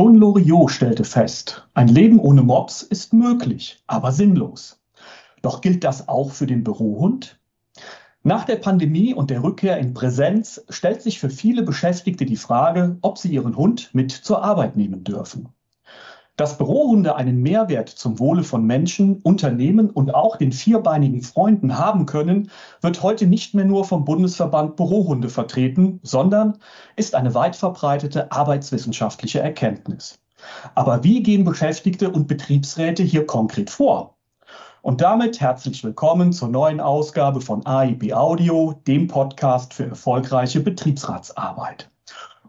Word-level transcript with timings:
Schon 0.00 0.14
Loriot 0.14 0.70
stellte 0.70 1.04
fest, 1.04 1.68
ein 1.74 1.86
Leben 1.86 2.20
ohne 2.20 2.40
Mops 2.40 2.80
ist 2.80 3.12
möglich, 3.12 3.84
aber 3.86 4.12
sinnlos. 4.12 4.80
Doch 5.42 5.60
gilt 5.60 5.84
das 5.84 6.08
auch 6.08 6.30
für 6.30 6.46
den 6.46 6.64
Bürohund? 6.64 7.38
Nach 8.22 8.46
der 8.46 8.56
Pandemie 8.56 9.12
und 9.12 9.28
der 9.28 9.42
Rückkehr 9.42 9.76
in 9.76 9.92
Präsenz 9.92 10.64
stellt 10.70 11.02
sich 11.02 11.20
für 11.20 11.28
viele 11.28 11.62
Beschäftigte 11.64 12.24
die 12.24 12.38
Frage, 12.38 12.96
ob 13.02 13.18
sie 13.18 13.28
ihren 13.28 13.58
Hund 13.58 13.90
mit 13.92 14.10
zur 14.10 14.42
Arbeit 14.42 14.74
nehmen 14.74 15.04
dürfen. 15.04 15.50
Dass 16.40 16.56
Bürohunde 16.56 17.16
einen 17.16 17.42
Mehrwert 17.42 17.90
zum 17.90 18.18
Wohle 18.18 18.44
von 18.44 18.64
Menschen, 18.64 19.20
Unternehmen 19.24 19.90
und 19.90 20.14
auch 20.14 20.36
den 20.36 20.52
vierbeinigen 20.52 21.20
Freunden 21.20 21.76
haben 21.76 22.06
können, 22.06 22.50
wird 22.80 23.02
heute 23.02 23.26
nicht 23.26 23.52
mehr 23.52 23.66
nur 23.66 23.84
vom 23.84 24.06
Bundesverband 24.06 24.74
Bürohunde 24.74 25.28
vertreten, 25.28 26.00
sondern 26.02 26.56
ist 26.96 27.14
eine 27.14 27.34
weit 27.34 27.56
verbreitete 27.56 28.32
arbeitswissenschaftliche 28.32 29.40
Erkenntnis. 29.40 30.18
Aber 30.74 31.04
wie 31.04 31.22
gehen 31.22 31.44
Beschäftigte 31.44 32.08
und 32.08 32.26
Betriebsräte 32.26 33.02
hier 33.02 33.26
konkret 33.26 33.68
vor? 33.68 34.16
Und 34.80 35.02
damit 35.02 35.42
herzlich 35.42 35.84
willkommen 35.84 36.32
zur 36.32 36.48
neuen 36.48 36.80
Ausgabe 36.80 37.42
von 37.42 37.66
AIB 37.66 38.14
Audio, 38.14 38.80
dem 38.86 39.08
Podcast 39.08 39.74
für 39.74 39.84
erfolgreiche 39.84 40.60
Betriebsratsarbeit. 40.60 41.90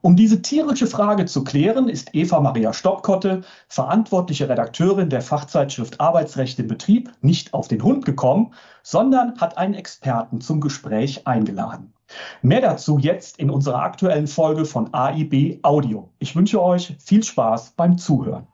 Um 0.04 0.16
diese 0.16 0.42
tierische 0.42 0.88
Frage 0.88 1.26
zu 1.26 1.44
klären, 1.44 1.88
ist 1.88 2.16
Eva 2.16 2.40
Maria 2.40 2.74
Stoppkotte, 2.74 3.42
verantwortliche 3.68 4.50
Redakteurin 4.50 5.12
der 5.12 5.22
Fachzeitschrift 5.22 6.02
Arbeitsrecht 6.02 6.58
im 6.58 6.68
Betrieb, 6.68 7.12
nicht 7.22 7.54
auf 7.54 7.68
den 7.68 7.84
Hund 7.84 8.04
gekommen, 8.04 8.56
sondern 8.82 9.40
hat 9.40 9.60
einen 9.60 9.76
Experten 9.76 10.42
zum 10.42 10.60
Gespräch 10.60 11.28
eingeladen. 11.28 11.94
Mehr 12.42 12.62
dazu 12.62 12.98
jetzt 12.98 13.38
in 13.38 13.52
unserer 13.52 13.84
aktuellen 13.84 14.26
Folge 14.26 14.66
von 14.66 14.92
AIB 14.92 15.60
Audio. 15.62 16.10
Ich 16.18 16.36
wünsche 16.36 16.64
euch 16.64 16.96
viel 17.00 17.24
Spaß 17.24 17.74
beim 17.78 18.00
Zuhören. 18.00 18.48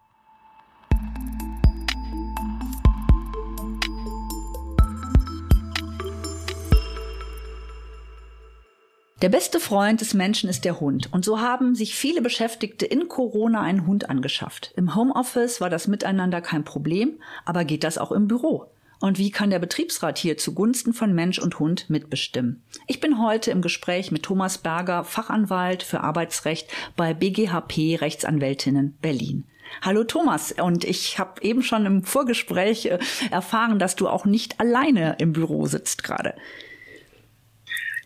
Der 9.24 9.30
beste 9.30 9.60
Freund 9.60 10.00
des 10.02 10.14
Menschen 10.14 10.48
ist 10.48 10.64
der 10.64 10.80
Hund. 10.80 11.12
Und 11.12 11.26
so 11.26 11.42
haben 11.42 11.74
sich 11.74 11.96
viele 11.96 12.22
Beschäftigte 12.22 12.86
in 12.86 13.08
Corona 13.08 13.62
einen 13.62 13.88
Hund 13.88 14.12
angeschafft. 14.12 14.74
Im 14.76 14.94
Homeoffice 14.94 15.60
war 15.60 15.72
das 15.72 15.88
Miteinander 15.88 16.40
kein 16.40 16.64
Problem, 16.64 17.20
aber 17.44 17.66
geht 17.66 17.84
das 17.84 17.98
auch 17.98 18.12
im 18.12 18.28
Büro? 18.28 18.68
Und 19.00 19.18
wie 19.18 19.32
kann 19.32 19.50
der 19.50 19.58
Betriebsrat 19.58 20.20
hier 20.20 20.38
zugunsten 20.38 20.94
von 20.94 21.16
Mensch 21.16 21.40
und 21.40 21.58
Hund 21.58 21.90
mitbestimmen? 21.90 22.62
Ich 22.86 23.00
bin 23.00 23.20
heute 23.20 23.50
im 23.50 23.64
Gespräch 23.64 24.12
mit 24.12 24.22
Thomas 24.22 24.60
Berger, 24.60 25.04
Fachanwalt 25.04 25.82
für 25.82 26.02
Arbeitsrecht 26.02 26.70
bei 26.96 27.16
BGHP 27.16 28.00
Rechtsanwältinnen 28.00 29.00
Berlin. 29.02 29.46
Hallo 29.82 30.04
Thomas, 30.04 30.52
und 30.52 30.84
ich 30.84 31.18
habe 31.18 31.42
eben 31.42 31.64
schon 31.64 31.88
im 31.88 32.04
Vorgespräch 32.04 32.86
äh, 32.86 33.00
erfahren, 33.32 33.80
dass 33.80 33.96
du 33.96 34.08
auch 34.08 34.26
nicht 34.26 34.60
alleine 34.60 35.16
im 35.18 35.34
Büro 35.34 35.66
sitzt 35.66 36.04
gerade. 36.04 36.36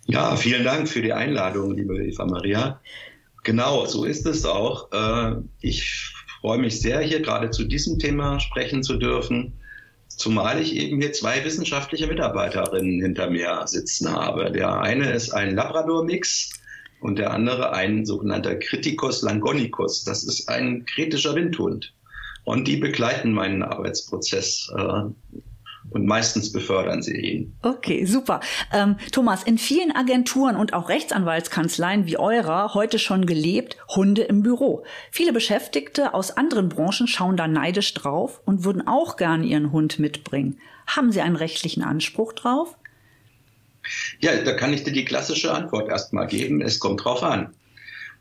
Ja, 0.07 0.35
vielen 0.35 0.63
Dank 0.63 0.89
für 0.89 1.01
die 1.01 1.13
Einladung, 1.13 1.75
liebe 1.75 2.03
Eva 2.03 2.25
Maria. 2.25 2.81
Genau, 3.43 3.85
so 3.85 4.03
ist 4.03 4.25
es 4.25 4.45
auch. 4.45 4.91
Äh, 4.91 5.41
ich 5.61 6.11
freue 6.41 6.59
mich 6.59 6.81
sehr, 6.81 7.01
hier 7.01 7.21
gerade 7.21 7.51
zu 7.51 7.63
diesem 7.63 7.99
Thema 7.99 8.39
sprechen 8.39 8.83
zu 8.83 8.97
dürfen, 8.97 9.53
zumal 10.07 10.59
ich 10.59 10.75
eben 10.75 10.99
hier 10.99 11.13
zwei 11.13 11.43
wissenschaftliche 11.45 12.07
Mitarbeiterinnen 12.07 13.01
hinter 13.01 13.29
mir 13.29 13.63
sitzen 13.65 14.11
habe. 14.11 14.51
Der 14.51 14.81
eine 14.81 15.11
ist 15.11 15.31
ein 15.31 15.55
Labrador-Mix 15.55 16.49
und 17.01 17.17
der 17.17 17.31
andere 17.31 17.73
ein 17.73 18.05
sogenannter 18.05 18.55
Criticus 18.55 19.21
langonicus. 19.21 20.03
Das 20.03 20.23
ist 20.23 20.49
ein 20.49 20.85
kritischer 20.85 21.35
Windhund. 21.35 21.93
Und 22.43 22.67
die 22.67 22.77
begleiten 22.77 23.33
meinen 23.33 23.61
Arbeitsprozess 23.61 24.71
äh, 24.75 25.03
und 25.91 26.05
meistens 26.05 26.51
befördern 26.51 27.01
sie 27.01 27.15
ihn. 27.15 27.57
Okay, 27.61 28.05
super. 28.05 28.39
Ähm, 28.73 28.95
Thomas, 29.11 29.43
in 29.43 29.57
vielen 29.57 29.95
Agenturen 29.95 30.55
und 30.55 30.73
auch 30.73 30.89
Rechtsanwaltskanzleien 30.89 32.07
wie 32.07 32.17
eurer 32.17 32.73
heute 32.73 32.97
schon 32.97 33.25
gelebt, 33.25 33.77
Hunde 33.89 34.23
im 34.23 34.41
Büro. 34.41 34.83
Viele 35.11 35.33
Beschäftigte 35.33 36.13
aus 36.13 36.35
anderen 36.35 36.69
Branchen 36.69 37.07
schauen 37.07 37.37
da 37.37 37.47
neidisch 37.47 37.93
drauf 37.93 38.41
und 38.45 38.63
würden 38.63 38.87
auch 38.87 39.17
gerne 39.17 39.45
ihren 39.45 39.71
Hund 39.71 39.99
mitbringen. 39.99 40.59
Haben 40.87 41.11
Sie 41.11 41.21
einen 41.21 41.35
rechtlichen 41.35 41.83
Anspruch 41.83 42.33
drauf? 42.33 42.75
Ja, 44.19 44.41
da 44.43 44.53
kann 44.53 44.73
ich 44.73 44.83
dir 44.83 44.93
die 44.93 45.05
klassische 45.05 45.53
Antwort 45.53 45.89
erstmal 45.89 46.27
geben. 46.27 46.61
Es 46.61 46.79
kommt 46.79 47.03
drauf 47.03 47.23
an. 47.23 47.53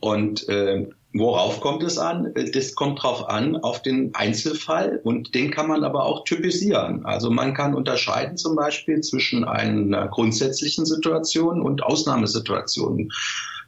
Und 0.01 0.49
äh, 0.49 0.87
Worauf 1.13 1.61
kommt 1.61 1.83
es 1.83 1.99
an? 1.99 2.33
Das 2.53 2.75
kommt 2.77 3.03
drauf 3.03 3.29
an, 3.29 3.57
auf 3.57 3.83
den 3.83 4.15
Einzelfall 4.15 5.01
und 5.03 5.35
den 5.35 5.51
kann 5.51 5.67
man 5.67 5.83
aber 5.83 6.05
auch 6.05 6.25
typisieren. 6.25 7.05
Also 7.05 7.31
man 7.31 7.53
kann 7.53 7.75
unterscheiden 7.75 8.37
zum 8.37 8.55
Beispiel 8.55 9.01
zwischen 9.01 9.45
einer 9.45 10.07
grundsätzlichen 10.07 10.87
Situation 10.87 11.61
und 11.61 11.83
Ausnahmesituationen. 11.83 13.11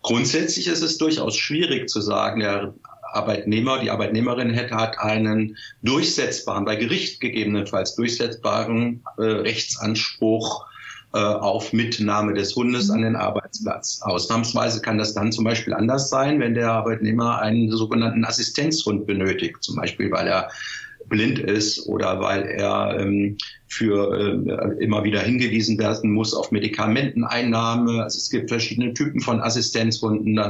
Grundsätzlich 0.03 0.69
ist 0.69 0.83
es 0.83 0.99
durchaus 0.99 1.37
schwierig 1.37 1.89
zu 1.89 2.01
sagen, 2.01 2.41
der 2.41 2.75
Arbeitnehmer, 3.13 3.81
die 3.81 3.91
Arbeitnehmerin 3.91 4.51
hätte 4.51 4.77
hat 4.77 4.99
einen 4.99 5.57
durchsetzbaren, 5.83 6.65
bei 6.65 6.77
Gericht 6.77 7.21
gegebenenfalls 7.21 7.97
durchsetzbaren 7.97 9.03
äh, 9.19 9.23
Rechtsanspruch 9.23 10.65
auf 11.13 11.73
Mitnahme 11.73 12.35
des 12.35 12.57
Hundes 12.57 12.91
an 12.91 13.03
den 13.03 13.17
Arbeitsplatz. 13.17 14.01
Ausnahmsweise 14.03 14.81
kann 14.81 14.99
das 14.99 15.15
dann 15.15 15.33
zum 15.33 15.45
Beispiel 15.45 15.75
anders 15.75 16.09
sein, 16.09 16.41
wenn 16.41 16.55
der 16.55 16.73
Arbeitnehmer 16.73 17.41
einen 17.41 17.71
sogenannten 17.71 18.25
Assistenzhund 18.25 19.07
benötigt, 19.07 19.57
zum 19.61 19.77
Beispiel 19.77 20.11
weil 20.11 20.27
er 20.27 20.49
blind 21.09 21.39
ist 21.39 21.87
oder 21.87 22.21
weil 22.21 22.43
er 22.43 22.99
ähm, 22.99 23.37
für 23.69 24.13
äh, 24.19 24.83
immer 24.85 25.05
wieder 25.05 25.21
hingewiesen 25.21 25.79
werden 25.79 26.11
muss 26.11 26.35
auf 26.35 26.51
Medikamenteneinnahme. 26.51 28.03
Also 28.03 28.19
es 28.19 28.31
gibt 28.31 28.51
verschiedene 28.51 28.95
Typen 28.95 29.21
von 29.21 29.41
Assistenzhunden 29.41 30.41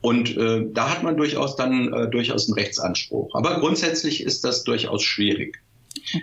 und 0.00 0.36
äh, 0.36 0.66
da 0.72 0.90
hat 0.90 1.02
man 1.02 1.16
durchaus 1.16 1.56
dann 1.56 1.92
äh, 1.92 2.08
durchaus 2.08 2.48
einen 2.48 2.58
Rechtsanspruch. 2.58 3.34
Aber 3.34 3.60
grundsätzlich 3.60 4.22
ist 4.22 4.44
das 4.44 4.64
durchaus 4.64 5.02
schwierig. 5.02 5.60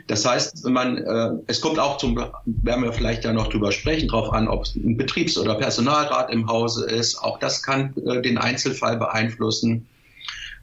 Das 0.07 0.25
heißt, 0.25 0.67
man, 0.69 0.97
äh, 0.97 1.31
es 1.47 1.61
kommt 1.61 1.79
auch 1.79 1.97
zum, 1.97 2.15
werden 2.45 2.83
wir 2.83 2.93
vielleicht 2.93 3.23
ja 3.23 3.33
noch 3.33 3.47
drüber 3.47 3.71
sprechen, 3.71 4.07
darauf 4.07 4.33
an, 4.33 4.47
ob 4.47 4.63
es 4.63 4.75
ein 4.75 4.97
Betriebs- 4.97 5.37
oder 5.37 5.55
Personalrat 5.55 6.31
im 6.31 6.47
Hause 6.47 6.85
ist. 6.85 7.15
Auch 7.15 7.39
das 7.39 7.63
kann 7.63 7.93
äh, 8.05 8.21
den 8.21 8.37
Einzelfall 8.37 8.97
beeinflussen. 8.97 9.87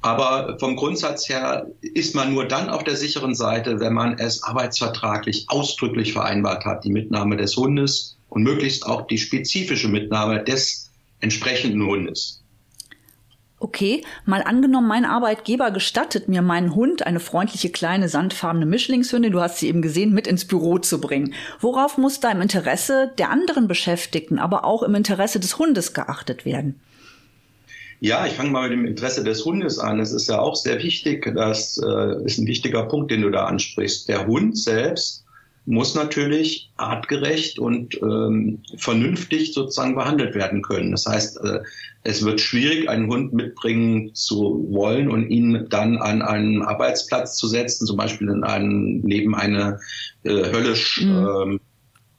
Aber 0.02 0.58
vom 0.58 0.74
Grundsatz 0.74 1.28
her 1.28 1.66
ist 1.80 2.14
man 2.16 2.34
nur 2.34 2.46
dann 2.46 2.68
auf 2.68 2.82
der 2.82 2.96
sicheren 2.96 3.36
Seite, 3.36 3.78
wenn 3.78 3.92
man 3.92 4.18
es 4.18 4.42
arbeitsvertraglich 4.42 5.44
ausdrücklich 5.46 6.12
vereinbart 6.12 6.64
hat, 6.64 6.84
die 6.84 6.90
Mitnahme 6.90 7.36
des 7.36 7.56
Hundes 7.56 8.16
und 8.28 8.42
möglichst 8.42 8.84
auch 8.84 9.06
die 9.06 9.18
spezifische 9.18 9.88
Mitnahme 9.88 10.42
des 10.42 10.90
entsprechenden 11.20 11.86
Hundes. 11.86 12.41
Okay, 13.62 14.02
mal 14.26 14.42
angenommen, 14.42 14.88
mein 14.88 15.04
Arbeitgeber 15.04 15.70
gestattet 15.70 16.28
mir, 16.28 16.42
meinen 16.42 16.74
Hund, 16.74 17.06
eine 17.06 17.20
freundliche 17.20 17.70
kleine 17.70 18.08
sandfarbene 18.08 18.66
Mischlingshündin, 18.66 19.30
du 19.30 19.40
hast 19.40 19.58
sie 19.58 19.68
eben 19.68 19.82
gesehen, 19.82 20.12
mit 20.12 20.26
ins 20.26 20.44
Büro 20.46 20.78
zu 20.78 21.00
bringen. 21.00 21.32
Worauf 21.60 21.96
muss 21.96 22.18
da 22.18 22.32
im 22.32 22.40
Interesse 22.40 23.12
der 23.18 23.30
anderen 23.30 23.68
Beschäftigten, 23.68 24.40
aber 24.40 24.64
auch 24.64 24.82
im 24.82 24.96
Interesse 24.96 25.38
des 25.38 25.60
Hundes 25.60 25.94
geachtet 25.94 26.44
werden? 26.44 26.80
Ja, 28.00 28.26
ich 28.26 28.32
fange 28.32 28.50
mal 28.50 28.68
mit 28.68 28.78
dem 28.78 28.84
Interesse 28.84 29.22
des 29.22 29.44
Hundes 29.44 29.78
an. 29.78 30.00
Es 30.00 30.10
ist 30.10 30.28
ja 30.28 30.40
auch 30.40 30.56
sehr 30.56 30.82
wichtig, 30.82 31.32
das 31.36 31.78
äh, 31.78 32.24
ist 32.24 32.38
ein 32.38 32.48
wichtiger 32.48 32.82
Punkt, 32.86 33.12
den 33.12 33.22
du 33.22 33.30
da 33.30 33.44
ansprichst. 33.44 34.08
Der 34.08 34.26
Hund 34.26 34.58
selbst 34.58 35.24
muss 35.66 35.94
natürlich 35.94 36.68
artgerecht 36.76 37.60
und 37.60 37.94
ähm, 38.02 38.58
vernünftig 38.76 39.54
sozusagen 39.54 39.94
behandelt 39.94 40.34
werden 40.34 40.62
können. 40.62 40.90
Das 40.90 41.06
heißt, 41.06 41.40
äh, 41.44 41.60
es 42.04 42.24
wird 42.24 42.40
schwierig, 42.40 42.88
einen 42.88 43.08
Hund 43.08 43.32
mitbringen 43.32 44.14
zu 44.14 44.66
wollen 44.70 45.08
und 45.08 45.30
ihn 45.30 45.66
dann 45.68 45.98
an 45.98 46.22
einen 46.22 46.62
Arbeitsplatz 46.62 47.36
zu 47.36 47.46
setzen, 47.46 47.86
zum 47.86 47.96
Beispiel 47.96 48.28
in 48.28 48.44
einen, 48.44 49.00
neben 49.02 49.34
eine 49.34 49.78
äh, 50.24 50.30
höllisch 50.30 51.02
mhm. 51.02 51.28
ähm, 51.42 51.60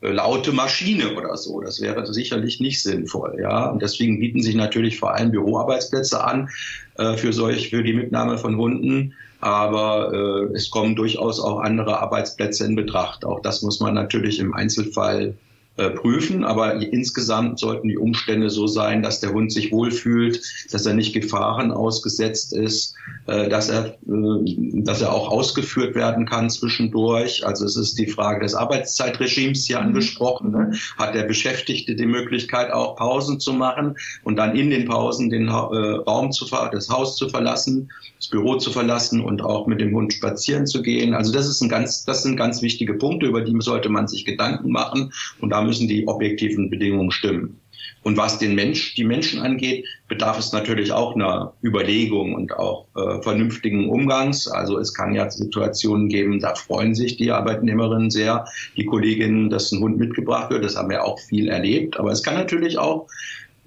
laute 0.02 0.52
Maschine 0.52 1.16
oder 1.16 1.36
so. 1.38 1.62
Das 1.62 1.81
wäre 1.81 2.06
sicherlich 2.12 2.60
nicht 2.60 2.81
sinnvoll, 2.81 3.38
ja. 3.42 3.69
Und 3.69 3.81
deswegen 3.81 4.19
bieten 4.19 4.42
sich 4.42 4.56
natürlich 4.56 5.00
vor 5.00 5.13
allem 5.13 5.31
Büroarbeitsplätze 5.31 6.24
an 6.24 6.50
äh, 6.98 7.18
für 7.18 7.34
solch, 7.34 7.69
für 7.69 7.84
die 7.84 7.94
Mitnahme 7.94 8.38
von 8.38 8.57
Hunden 8.57 9.13
aber 9.44 10.13
äh, 10.13 10.56
es 10.56 10.69
kommen 10.69 10.96
durchaus 10.96 11.42
auch 11.42 11.60
andere 11.60 12.00
Arbeitsplätze 12.00 12.66
in 12.66 12.78
Betracht. 12.78 13.25
Auch 13.25 13.42
das 13.42 13.62
muss 13.62 13.81
man 13.81 13.94
natürlich 13.94 14.40
im 14.40 14.54
Einzelfall 14.54 15.22
äh, 15.22 15.34
prüfen. 15.75 16.44
Aber 16.44 16.75
insgesamt 16.75 17.60
sollten 17.60 17.88
die 17.88 17.98
Umstände 17.98 18.50
so 18.50 18.68
sein, 18.68 19.02
dass 19.02 19.20
der 19.20 19.34
Hund 19.34 19.52
sich 19.52 19.72
wohlfühlt, 19.72 20.42
dass 20.72 20.86
er 20.86 20.94
nicht 20.94 21.14
Gefahren 21.14 21.72
ausgesetzt 21.72 22.54
ist, 22.54 22.96
äh, 23.25 23.50
dass 23.50 23.70
er, 23.70 23.86
äh, 23.86 24.81
dass 24.84 25.02
er 25.02 25.14
auch 25.14 25.30
ausgeführt 25.30 25.96
werden 25.96 26.25
kann 26.25 26.50
zwischendurch. 26.50 27.46
Also 27.46 27.66
es 27.66 27.78
ist 27.78 27.98
die 27.98 28.08
Frage 28.08 28.42
des 28.42 28.54
Arbeitszeitregimes 28.54 29.66
hier 29.66 29.80
mhm. 29.80 29.88
angesprochen. 29.88 30.52
Ne? 30.52 30.74
Hat 30.98 31.16
der 31.16 31.24
Beschäftigte 31.24 31.96
die 31.96 32.06
Möglichkeit, 32.06 32.72
auch 32.72 32.96
Pausen 32.96 33.40
zu 33.40 33.54
machen 33.54 33.96
und 34.24 34.36
dann 34.36 34.56
in 34.56 34.69
den 34.69 34.88
Pausen 34.88 35.30
den 35.30 35.50
Raum 35.50 36.31
zu 36.31 36.46
das 36.72 36.90
Haus 36.90 37.16
zu 37.16 37.30
verlassen, 37.30 37.90
das 38.19 38.28
Büro 38.28 38.58
zu 38.58 38.72
verlassen 38.72 39.22
und 39.22 39.42
auch 39.42 39.66
mit 39.68 39.81
dem 39.81 39.96
Hund 39.96 40.14
spazieren 40.14 40.68
zu 40.68 40.81
gehen. 40.81 41.14
Also 41.14 41.31
das 41.31 41.48
ist 41.48 41.62
ein 41.62 41.69
ganz, 41.69 42.06
das 42.06 42.24
sind 42.24 42.36
ganz 42.36 42.62
wichtige 42.62 42.94
Punkte, 42.94 43.26
über 43.26 43.42
die 43.42 43.56
sollte 43.60 43.90
man 43.90 44.08
sich 44.08 44.26
Gedanken 44.26 44.72
machen. 44.72 45.14
Und 45.40 45.50
da 45.50 45.62
müssen 45.63 45.88
die 45.88 46.07
objektiven 46.07 46.69
Bedingungen 46.69 47.12
stimmen. 47.12 47.60
Und 48.04 48.18
was 48.18 48.38
den 48.38 48.54
Mensch, 48.56 48.95
die 48.95 49.06
Menschen 49.06 49.42
angeht, 49.42 49.86
bedarf 50.10 50.38
es 50.38 50.51
natürlich 50.51 50.92
auch 50.92 51.15
einer 51.15 51.54
Überlegung 51.63 52.36
und 52.36 52.54
auch 52.54 52.88
äh, 52.95 53.21
vernünftigen 53.21 53.89
Umgangs. 53.89 54.48
Also 54.48 54.77
es 54.77 54.94
kann 54.94 55.15
ja 55.15 55.30
Situationen 55.30 56.10
geben, 56.10 56.39
da 56.39 56.54
freuen 56.56 56.95
sich 56.95 57.15
die 57.15 57.31
Arbeitnehmerinnen 57.31 58.12
sehr, 58.12 58.45
die 58.75 58.86
Kolleginnen, 58.86 59.50
dass 59.50 59.71
ein 59.71 59.81
Hund 59.81 59.98
mitgebracht 59.98 60.51
wird. 60.51 60.65
Das 60.65 60.75
haben 60.75 60.89
wir 60.89 61.06
auch 61.06 61.18
viel 61.19 61.48
erlebt. 61.48 61.98
Aber 61.98 62.12
es 62.12 62.24
kann 62.24 62.36
natürlich 62.36 62.77
auch 62.77 63.07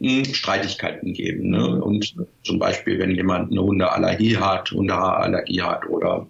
hm, 0.01 0.27
Streitigkeiten 0.27 1.15
geben. 1.15 1.51
Ne? 1.51 1.83
Und 1.83 2.15
zum 2.45 2.59
Beispiel, 2.59 2.99
wenn 2.99 3.15
jemand 3.15 3.51
eine 3.51 3.63
Hundeallergie 3.63 4.37
hat, 4.37 4.71
Hundehaarallergie 4.71 5.63
hat 5.63 5.89
oder 5.89 6.27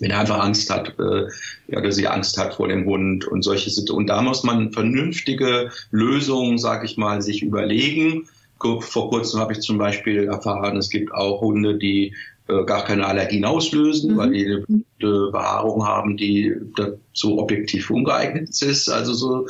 wenn 0.00 0.10
er 0.10 0.20
einfach 0.20 0.38
Angst 0.38 0.70
hat 0.70 0.94
äh, 0.98 1.76
oder 1.76 1.92
sie 1.92 2.06
Angst 2.06 2.38
hat 2.38 2.54
vor 2.54 2.68
dem 2.68 2.84
Hund 2.86 3.26
und 3.26 3.42
solche 3.42 3.70
Situationen. 3.70 4.02
Und 4.02 4.06
da 4.08 4.22
muss 4.22 4.44
man 4.44 4.72
vernünftige 4.72 5.70
Lösungen, 5.90 6.58
sage 6.58 6.86
ich 6.86 6.96
mal, 6.96 7.22
sich 7.22 7.42
überlegen. 7.42 8.28
Vor 8.60 9.10
kurzem 9.10 9.40
habe 9.40 9.52
ich 9.52 9.60
zum 9.60 9.78
Beispiel 9.78 10.24
erfahren, 10.24 10.76
es 10.76 10.90
gibt 10.90 11.12
auch 11.12 11.40
Hunde, 11.40 11.78
die 11.78 12.14
äh, 12.48 12.64
gar 12.64 12.84
keine 12.84 13.06
Allergien 13.06 13.44
auslösen, 13.44 14.14
mhm. 14.14 14.16
weil 14.16 14.30
die 14.30 14.46
eine 14.46 15.30
Behaarung 15.30 15.86
haben, 15.86 16.16
die 16.16 16.54
dazu 16.76 17.38
objektiv 17.38 17.90
ungeeignet 17.90 18.48
ist. 18.62 18.88
Also 18.88 19.12
so, 19.12 19.46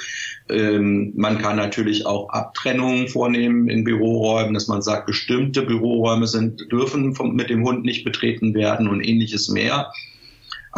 ähm, 0.48 1.12
man 1.16 1.38
kann 1.38 1.56
natürlich 1.56 2.06
auch 2.06 2.28
Abtrennungen 2.30 3.08
vornehmen 3.08 3.68
in 3.68 3.84
Büroräumen, 3.84 4.52
dass 4.52 4.66
man 4.66 4.82
sagt, 4.82 5.06
bestimmte 5.06 5.62
Büroräume 5.62 6.26
sind, 6.26 6.70
dürfen 6.72 7.14
vom, 7.14 7.34
mit 7.36 7.50
dem 7.50 7.64
Hund 7.64 7.84
nicht 7.84 8.04
betreten 8.04 8.52
werden 8.54 8.88
und 8.88 9.00
ähnliches 9.00 9.48
mehr. 9.48 9.92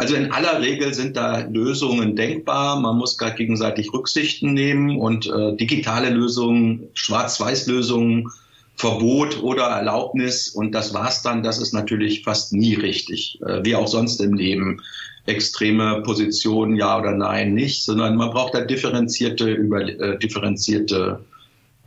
Also 0.01 0.15
in 0.15 0.31
aller 0.31 0.59
Regel 0.59 0.95
sind 0.95 1.15
da 1.15 1.41
Lösungen 1.41 2.15
denkbar. 2.15 2.79
Man 2.79 2.97
muss 2.97 3.19
gar 3.19 3.29
gegenseitig 3.29 3.93
Rücksichten 3.93 4.51
nehmen 4.51 4.97
und 4.99 5.27
äh, 5.27 5.55
digitale 5.55 6.09
Lösungen, 6.09 6.87
Schwarz-Weiß-Lösungen, 6.95 8.27
Verbot 8.73 9.43
oder 9.43 9.65
Erlaubnis 9.65 10.47
und 10.47 10.71
das 10.71 10.95
war's 10.95 11.21
dann. 11.21 11.43
Das 11.43 11.59
ist 11.59 11.71
natürlich 11.71 12.23
fast 12.23 12.51
nie 12.51 12.73
richtig, 12.73 13.39
äh, 13.45 13.63
wie 13.63 13.75
auch 13.75 13.87
sonst 13.87 14.19
im 14.21 14.33
Leben. 14.33 14.81
Extreme 15.27 16.01
Positionen, 16.01 16.77
ja 16.77 16.97
oder 16.97 17.11
nein, 17.11 17.53
nicht, 17.53 17.83
sondern 17.83 18.15
man 18.15 18.31
braucht 18.31 18.55
da 18.55 18.61
differenzierte, 18.61 19.51
über, 19.51 19.81
äh, 19.81 20.17
differenzierte 20.17 21.23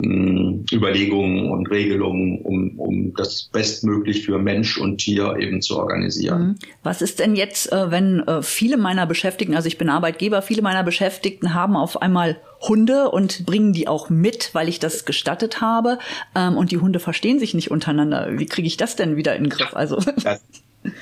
Überlegungen 0.02 1.50
und 1.50 1.70
Regelungen, 1.70 2.40
um, 2.40 2.78
um 2.78 3.14
das 3.14 3.48
bestmöglich 3.52 4.24
für 4.24 4.38
Mensch 4.38 4.76
und 4.76 4.98
Tier 4.98 5.36
eben 5.38 5.62
zu 5.62 5.78
organisieren. 5.78 6.42
Mhm. 6.42 6.54
Was 6.82 7.00
ist 7.00 7.20
denn 7.20 7.36
jetzt, 7.36 7.72
äh, 7.72 7.90
wenn 7.90 8.20
äh, 8.20 8.42
viele 8.42 8.76
meiner 8.76 9.06
Beschäftigten, 9.06 9.54
also 9.54 9.68
ich 9.68 9.78
bin 9.78 9.88
Arbeitgeber, 9.88 10.42
viele 10.42 10.62
meiner 10.62 10.82
Beschäftigten 10.82 11.54
haben 11.54 11.76
auf 11.76 12.02
einmal 12.02 12.38
Hunde 12.60 13.10
und 13.10 13.46
bringen 13.46 13.72
die 13.72 13.86
auch 13.86 14.10
mit, 14.10 14.50
weil 14.52 14.68
ich 14.68 14.80
das 14.80 15.04
gestattet 15.04 15.60
habe 15.60 15.98
ähm, 16.34 16.56
und 16.56 16.72
die 16.72 16.78
Hunde 16.78 16.98
verstehen 16.98 17.38
sich 17.38 17.54
nicht 17.54 17.70
untereinander. 17.70 18.30
Wie 18.32 18.46
kriege 18.46 18.66
ich 18.66 18.76
das 18.76 18.96
denn 18.96 19.16
wieder 19.16 19.36
in 19.36 19.44
den 19.44 19.50
Griff? 19.50 19.74
Also 19.74 19.96
das, 20.24 20.42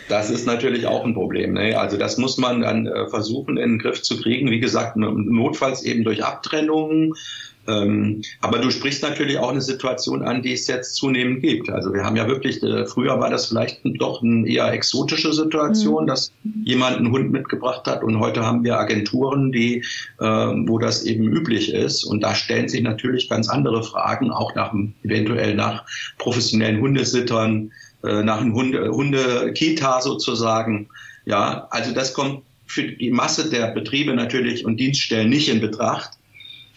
das 0.09 0.31
ist 0.31 0.47
natürlich 0.47 0.87
auch 0.87 1.05
ein 1.05 1.15
Problem. 1.15 1.55
Ne? 1.55 1.79
Also 1.79 1.97
das 1.97 2.19
muss 2.19 2.37
man 2.37 2.61
dann 2.61 2.87
äh, 2.87 3.09
versuchen 3.09 3.57
in 3.57 3.71
den 3.71 3.79
Griff 3.79 4.03
zu 4.03 4.21
kriegen. 4.21 4.51
Wie 4.51 4.61
gesagt, 4.61 4.97
notfalls 4.97 5.83
eben 5.83 6.05
durch 6.05 6.25
Abtrennungen 6.25 7.15
ähm, 7.69 8.23
aber 8.41 8.59
du 8.59 8.71
sprichst 8.71 9.03
natürlich 9.03 9.39
auch 9.39 9.51
eine 9.51 9.61
Situation 9.61 10.23
an, 10.23 10.43
die 10.43 10.53
es 10.53 10.67
jetzt 10.67 10.97
zunehmend 10.97 11.43
gibt. 11.43 11.71
Also 11.71 11.95
wir 11.95 12.05
haben 12.05 12.17
ja 12.17 12.27
wirklich, 12.27 12.63
äh, 12.63 12.87
früher 12.87 13.21
war 13.21 13.31
das 13.31 13.47
vielleicht 13.47 13.81
doch 13.85 14.23
eine 14.23 14.49
eher 14.49 14.73
exotische 14.73 15.33
Situation, 15.33 16.05
mhm. 16.05 16.09
dass 16.09 16.33
jemand 16.65 16.97
einen 16.97 17.13
Hund 17.13 17.31
mitgebracht 17.31 17.87
hat 17.87 18.03
und 18.03 18.19
heute 18.19 18.45
haben 18.45 18.65
wir 18.65 18.79
Agenturen, 18.79 19.53
die, 19.53 19.85
äh, 20.19 20.25
wo 20.25 20.79
das 20.79 21.05
eben 21.05 21.25
üblich 21.29 21.73
ist. 21.73 22.05
Und 22.05 22.23
da 22.23 22.35
stellen 22.35 22.69
sich 22.69 22.83
natürlich 22.83 23.29
ganz 23.29 23.49
andere 23.49 23.85
Fragen, 23.85 24.31
auch 24.31 24.55
nach 24.57 24.75
eventuell 25.05 25.55
nach 25.55 25.85
professionellen 26.19 26.81
Hundesittern, 26.81 27.71
äh, 28.03 28.25
nach 28.25 28.41
einem 28.41 28.55
Hunde, 28.55 28.91
Hunde-Kita 28.91 30.01
sozusagen. 30.01 30.89
Ja, 31.27 31.69
also 31.71 31.95
das 31.95 32.13
kommt 32.13 32.43
für 32.67 32.85
die 32.85 33.11
Masse 33.11 33.51
der 33.51 33.69
Betriebe 33.69 34.15
natürlich 34.15 34.65
und 34.65 34.79
Dienststellen 34.79 35.29
nicht 35.29 35.49
in 35.49 35.61
Betracht. 35.61 36.11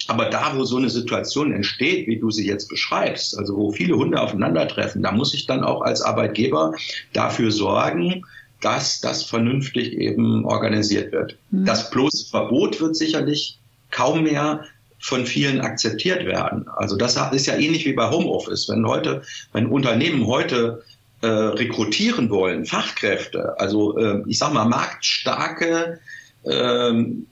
Aber 0.07 0.25
da, 0.25 0.53
wo 0.55 0.65
so 0.65 0.77
eine 0.77 0.89
Situation 0.89 1.51
entsteht, 1.51 2.07
wie 2.07 2.19
du 2.19 2.29
sie 2.29 2.45
jetzt 2.45 2.69
beschreibst, 2.69 3.37
also 3.37 3.55
wo 3.57 3.71
viele 3.71 3.95
Hunde 3.95 4.21
aufeinandertreffen, 4.21 5.01
da 5.01 5.11
muss 5.11 5.33
ich 5.33 5.47
dann 5.47 5.63
auch 5.63 5.81
als 5.81 6.01
Arbeitgeber 6.01 6.73
dafür 7.13 7.51
sorgen, 7.51 8.23
dass 8.61 9.01
das 9.01 9.23
vernünftig 9.23 9.93
eben 9.93 10.45
organisiert 10.45 11.11
wird. 11.11 11.37
Mhm. 11.51 11.65
Das 11.65 11.89
bloße 11.89 12.29
Verbot 12.29 12.79
wird 12.81 12.95
sicherlich 12.95 13.57
kaum 13.91 14.23
mehr 14.23 14.65
von 14.99 15.25
vielen 15.25 15.61
akzeptiert 15.61 16.25
werden. 16.25 16.67
Also 16.67 16.95
das 16.95 17.15
ist 17.31 17.45
ja 17.45 17.55
ähnlich 17.55 17.85
wie 17.85 17.93
bei 17.93 18.09
Homeoffice. 18.09 18.69
Wenn 18.69 18.79
Leute, 18.79 19.21
wenn 19.53 19.67
Unternehmen 19.67 20.25
heute 20.25 20.83
äh, 21.21 21.27
rekrutieren 21.27 22.29
wollen, 22.29 22.65
Fachkräfte, 22.65 23.59
also 23.59 23.97
äh, 23.97 24.23
ich 24.25 24.39
sag 24.39 24.53
mal 24.53 24.65
marktstarke 24.65 25.99
ähm, 26.47 27.27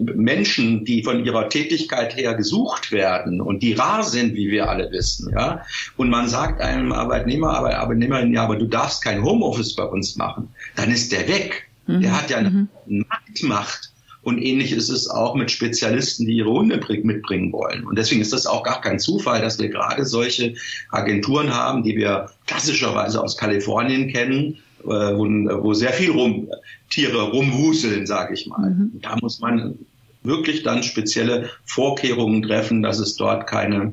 Menschen, 0.00 0.84
die 0.84 1.02
von 1.02 1.24
ihrer 1.24 1.48
Tätigkeit 1.48 2.16
her 2.16 2.34
gesucht 2.34 2.92
werden 2.92 3.40
und 3.40 3.62
die 3.62 3.74
rar 3.74 4.02
sind, 4.02 4.34
wie 4.34 4.50
wir 4.50 4.68
alle 4.68 4.90
wissen, 4.90 5.32
ja, 5.32 5.62
und 5.96 6.10
man 6.10 6.28
sagt 6.28 6.60
einem 6.60 6.92
Arbeitnehmer, 6.92 7.50
aber 7.50 7.78
Arbeitnehmerin, 7.78 8.32
ja, 8.32 8.42
aber 8.44 8.56
du 8.56 8.66
darfst 8.66 9.02
kein 9.02 9.22
Homeoffice 9.22 9.74
bei 9.74 9.84
uns 9.84 10.16
machen, 10.16 10.48
dann 10.74 10.90
ist 10.90 11.12
der 11.12 11.28
weg. 11.28 11.68
Mhm. 11.86 12.00
Der 12.00 12.16
hat 12.16 12.30
ja 12.30 12.38
eine 12.38 12.50
mhm. 12.50 12.68
Marktmacht. 13.08 13.92
Und 14.22 14.38
ähnlich 14.42 14.72
ist 14.72 14.88
es 14.88 15.08
auch 15.08 15.36
mit 15.36 15.52
Spezialisten, 15.52 16.26
die 16.26 16.32
ihre 16.32 16.50
Hunde 16.50 16.80
mitbringen 17.04 17.52
wollen. 17.52 17.86
Und 17.86 17.96
deswegen 17.96 18.20
ist 18.20 18.32
das 18.32 18.44
auch 18.44 18.64
gar 18.64 18.80
kein 18.80 18.98
Zufall, 18.98 19.40
dass 19.40 19.60
wir 19.60 19.68
gerade 19.68 20.04
solche 20.04 20.56
Agenturen 20.90 21.54
haben, 21.54 21.84
die 21.84 21.96
wir 21.96 22.30
klassischerweise 22.48 23.22
aus 23.22 23.36
Kalifornien 23.36 24.12
kennen, 24.12 24.58
wo, 24.86 25.24
wo 25.62 25.74
sehr 25.74 25.92
viel 25.92 26.10
rum, 26.10 26.48
Tiere 26.90 27.30
rumwuseln, 27.30 28.06
sage 28.06 28.34
ich 28.34 28.46
mal. 28.46 28.70
Mhm. 28.70 29.00
Da 29.02 29.16
muss 29.20 29.40
man 29.40 29.78
wirklich 30.22 30.62
dann 30.62 30.82
spezielle 30.82 31.50
Vorkehrungen 31.64 32.42
treffen, 32.42 32.82
dass 32.82 32.98
es 32.98 33.16
dort 33.16 33.46
keine, 33.46 33.92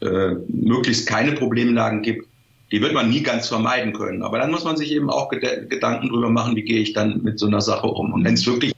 äh, 0.00 0.34
möglichst 0.48 1.06
keine 1.06 1.32
Problemlagen 1.32 2.02
gibt. 2.02 2.26
Die 2.70 2.80
wird 2.80 2.94
man 2.94 3.10
nie 3.10 3.22
ganz 3.22 3.48
vermeiden 3.48 3.92
können. 3.92 4.22
Aber 4.22 4.38
dann 4.38 4.50
muss 4.50 4.64
man 4.64 4.76
sich 4.76 4.92
eben 4.92 5.10
auch 5.10 5.28
Gedanken 5.28 6.08
drüber 6.08 6.30
machen, 6.30 6.56
wie 6.56 6.62
gehe 6.62 6.80
ich 6.80 6.94
dann 6.94 7.22
mit 7.22 7.38
so 7.38 7.46
einer 7.46 7.60
Sache 7.60 7.86
um. 7.86 8.12
Und 8.12 8.24
wenn 8.24 8.34
es 8.34 8.46
wirklich 8.46 8.72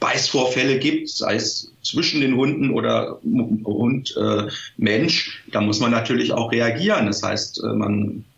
Beißvorfälle 0.00 0.78
gibt, 0.78 1.08
sei 1.08 1.36
es 1.36 1.72
zwischen 1.82 2.20
den 2.20 2.36
Hunden 2.36 2.70
oder 2.70 3.20
Hund 3.22 4.14
äh, 4.16 4.48
Mensch, 4.76 5.42
da 5.52 5.60
muss 5.60 5.80
man 5.80 5.90
natürlich 5.90 6.32
auch 6.32 6.52
reagieren. 6.52 7.06
Das 7.06 7.22
heißt, 7.22 7.62
äh, 7.62 7.74
man 7.74 8.24
äh, 8.28 8.33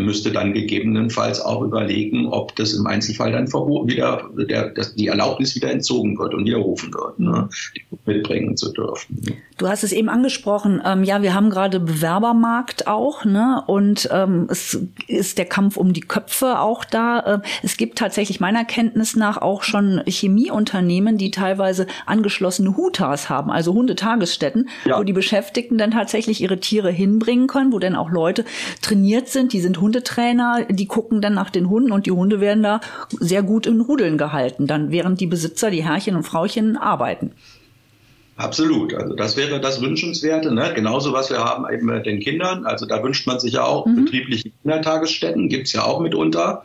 müsste 0.00 0.32
dann 0.32 0.54
gegebenenfalls 0.54 1.40
auch 1.40 1.60
überlegen, 1.60 2.28
ob 2.28 2.54
das 2.56 2.72
im 2.72 2.86
Einzelfall 2.86 3.32
dann 3.32 3.48
wieder 3.48 4.30
der, 4.48 4.70
dass 4.70 4.94
die 4.94 5.08
Erlaubnis 5.08 5.54
wieder 5.54 5.70
entzogen 5.70 6.18
wird 6.18 6.32
und 6.32 6.46
widerrufen 6.46 6.92
wird, 6.94 7.18
ne, 7.18 7.48
die 7.76 7.82
mitbringen 8.06 8.56
zu 8.56 8.72
dürfen. 8.72 9.20
Du 9.58 9.68
hast 9.68 9.84
es 9.84 9.92
eben 9.92 10.08
angesprochen, 10.08 10.82
ähm, 10.84 11.04
ja, 11.04 11.22
wir 11.22 11.34
haben 11.34 11.50
gerade 11.50 11.80
Bewerbermarkt 11.80 12.86
auch, 12.86 13.24
ne? 13.24 13.62
Und 13.66 14.08
ähm, 14.12 14.46
es 14.50 14.78
ist 15.06 15.38
der 15.38 15.44
Kampf 15.44 15.76
um 15.76 15.92
die 15.92 16.00
Köpfe 16.00 16.58
auch 16.58 16.84
da. 16.84 17.20
Äh, 17.20 17.38
es 17.62 17.76
gibt 17.76 17.98
tatsächlich 17.98 18.40
meiner 18.40 18.64
Kenntnis 18.64 19.14
nach 19.14 19.38
auch 19.38 19.62
schon 19.62 20.02
Chemieunternehmen, 20.06 21.18
die 21.18 21.30
teilweise 21.30 21.86
angeschlossene 22.06 22.76
Hutas 22.76 23.28
haben, 23.28 23.50
also 23.50 23.74
Hundetagesstätten, 23.74 24.68
ja. 24.86 24.98
wo 24.98 25.04
die 25.04 25.12
Beschäftigten 25.12 25.78
dann 25.78 25.92
tatsächlich 25.92 26.40
ihre 26.40 26.58
Tiere 26.58 26.90
hinbringen 26.90 27.46
können, 27.46 27.72
wo 27.72 27.78
dann 27.78 27.94
auch 27.94 28.10
Leute 28.10 28.44
trainiert 28.82 29.28
sind, 29.28 29.52
die 29.52 29.60
sind 29.64 29.80
Hundetrainer, 29.80 30.66
die 30.70 30.86
gucken 30.86 31.20
dann 31.20 31.34
nach 31.34 31.50
den 31.50 31.68
Hunden 31.68 31.90
und 31.90 32.06
die 32.06 32.12
Hunde 32.12 32.40
werden 32.40 32.62
da 32.62 32.80
sehr 33.18 33.42
gut 33.42 33.66
in 33.66 33.80
Rudeln 33.80 34.18
gehalten, 34.18 34.66
dann 34.66 34.90
während 34.90 35.20
die 35.20 35.26
Besitzer, 35.26 35.70
die 35.70 35.82
Herrchen 35.82 36.14
und 36.16 36.22
Frauchen 36.22 36.76
arbeiten. 36.76 37.32
Absolut. 38.36 38.94
Also 38.94 39.14
das 39.14 39.36
wäre 39.36 39.60
das 39.60 39.80
Wünschenswerte. 39.80 40.52
Ne? 40.52 40.72
Genauso 40.74 41.12
was 41.12 41.30
wir 41.30 41.38
haben 41.38 41.64
eben 41.72 41.86
mit 41.86 42.04
den 42.04 42.20
Kindern. 42.20 42.66
Also 42.66 42.84
da 42.84 43.02
wünscht 43.02 43.26
man 43.26 43.38
sich 43.38 43.54
ja 43.54 43.64
auch 43.64 43.86
mhm. 43.86 44.04
betriebliche 44.04 44.50
Kindertagesstätten, 44.62 45.48
gibt's 45.48 45.72
ja 45.72 45.84
auch 45.84 46.00
mitunter. 46.00 46.64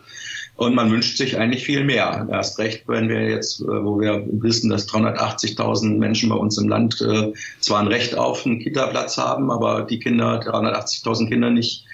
Und 0.55 0.75
man 0.75 0.91
wünscht 0.91 1.17
sich 1.17 1.37
eigentlich 1.37 1.63
viel 1.63 1.85
mehr. 1.85 2.27
Erst 2.29 2.59
recht, 2.59 2.83
wenn 2.87 3.07
wir 3.07 3.29
jetzt, 3.29 3.61
äh, 3.61 3.65
wo 3.65 4.01
wir 4.01 4.25
wissen, 4.29 4.69
dass 4.69 4.89
380.000 4.89 5.97
Menschen 5.97 6.27
bei 6.27 6.35
uns 6.35 6.57
im 6.57 6.67
Land 6.67 6.99
äh, 6.99 7.31
zwar 7.61 7.79
ein 7.79 7.87
Recht 7.87 8.17
auf 8.17 8.45
einen 8.45 8.59
Kita-Platz 8.59 9.17
haben, 9.17 9.51
aber 9.51 9.83
die 9.83 9.99
Kinder, 9.99 10.41
380.000 10.41 11.29
Kinder 11.29 11.49
nicht 11.49 11.85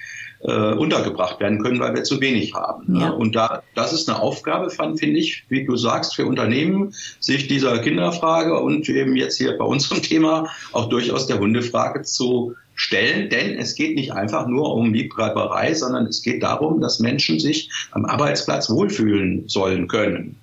äh, 0.46 0.74
untergebracht 0.74 1.40
werden 1.40 1.62
können, 1.62 1.80
weil 1.80 1.94
wir 1.94 2.04
zu 2.04 2.20
wenig 2.20 2.54
haben. 2.54 2.92
Ne? 2.92 3.00
Ja. 3.00 3.10
Und 3.10 3.34
da, 3.34 3.62
das 3.74 3.92
ist 3.92 4.08
eine 4.08 4.20
Aufgabe, 4.20 4.70
finde 4.70 5.18
ich, 5.18 5.44
wie 5.48 5.64
du 5.64 5.76
sagst, 5.76 6.14
für 6.14 6.24
Unternehmen, 6.24 6.94
sich 7.20 7.48
dieser 7.48 7.78
Kinderfrage 7.78 8.58
und 8.60 8.88
eben 8.88 9.16
jetzt 9.16 9.38
hier 9.38 9.58
bei 9.58 9.64
unserem 9.64 10.02
Thema 10.02 10.48
auch 10.72 10.88
durchaus 10.88 11.26
der 11.26 11.40
Hundefrage 11.40 12.02
zu 12.02 12.54
stellen, 12.74 13.30
denn 13.30 13.58
es 13.58 13.74
geht 13.74 13.96
nicht 13.96 14.12
einfach 14.12 14.46
nur 14.46 14.74
um 14.74 14.92
Liebhaberei, 14.92 15.74
sondern 15.74 16.06
es 16.06 16.22
geht 16.22 16.42
darum, 16.42 16.80
dass 16.80 17.00
Menschen 17.00 17.40
sich 17.40 17.70
am 17.90 18.04
Arbeitsplatz 18.04 18.70
wohlfühlen 18.70 19.48
sollen 19.48 19.88
können. 19.88 20.36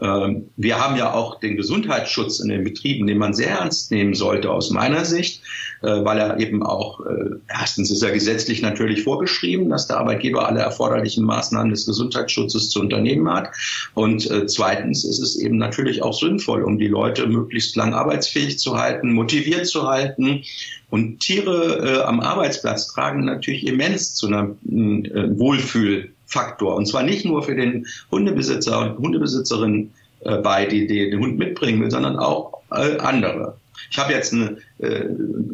Ähm, 0.00 0.50
wir 0.56 0.80
haben 0.80 0.96
ja 0.96 1.12
auch 1.12 1.38
den 1.38 1.56
Gesundheitsschutz 1.56 2.40
in 2.40 2.48
den 2.48 2.64
Betrieben, 2.64 3.06
den 3.06 3.18
man 3.18 3.34
sehr 3.34 3.50
ernst 3.50 3.90
nehmen 3.90 4.14
sollte 4.14 4.50
aus 4.50 4.70
meiner 4.70 5.04
Sicht, 5.04 5.42
weil 5.84 6.18
er 6.18 6.38
eben 6.38 6.62
auch, 6.62 7.00
äh, 7.00 7.36
erstens 7.48 7.90
ist 7.90 8.02
er 8.02 8.12
gesetzlich 8.12 8.62
natürlich 8.62 9.02
vorgeschrieben, 9.02 9.68
dass 9.68 9.86
der 9.86 9.98
Arbeitgeber 9.98 10.48
alle 10.48 10.60
erforderlichen 10.60 11.24
Maßnahmen 11.24 11.70
des 11.70 11.86
Gesundheitsschutzes 11.86 12.70
zu 12.70 12.80
unternehmen 12.80 13.28
hat. 13.32 13.50
Und 13.94 14.30
äh, 14.30 14.46
zweitens 14.46 15.04
ist 15.04 15.20
es 15.20 15.36
eben 15.36 15.58
natürlich 15.58 16.02
auch 16.02 16.14
sinnvoll, 16.14 16.62
um 16.62 16.78
die 16.78 16.88
Leute 16.88 17.26
möglichst 17.26 17.76
lang 17.76 17.94
arbeitsfähig 17.94 18.58
zu 18.58 18.78
halten, 18.78 19.12
motiviert 19.12 19.66
zu 19.66 19.86
halten. 19.86 20.42
Und 20.90 21.20
Tiere 21.20 21.98
äh, 21.98 22.02
am 22.02 22.20
Arbeitsplatz 22.20 22.92
tragen 22.92 23.24
natürlich 23.24 23.66
immens 23.66 24.14
zu 24.14 24.28
einer 24.28 24.44
äh, 24.44 25.38
Wohlfühl 25.38 26.10
Faktor. 26.26 26.76
Und 26.76 26.86
zwar 26.86 27.02
nicht 27.02 27.24
nur 27.24 27.42
für 27.42 27.54
den 27.54 27.86
Hundebesitzer 28.10 28.80
und 28.80 28.98
Hundebesitzerin 28.98 29.92
äh, 30.20 30.38
bei, 30.38 30.66
die, 30.66 30.86
die 30.86 31.10
den 31.10 31.20
Hund 31.20 31.38
mitbringen 31.38 31.80
will, 31.82 31.90
sondern 31.90 32.18
auch 32.18 32.62
äh, 32.70 32.98
andere. 32.98 33.56
Ich 33.90 33.98
habe 33.98 34.12
jetzt 34.12 34.32
eine, 34.32 34.58
äh, 34.78 35.04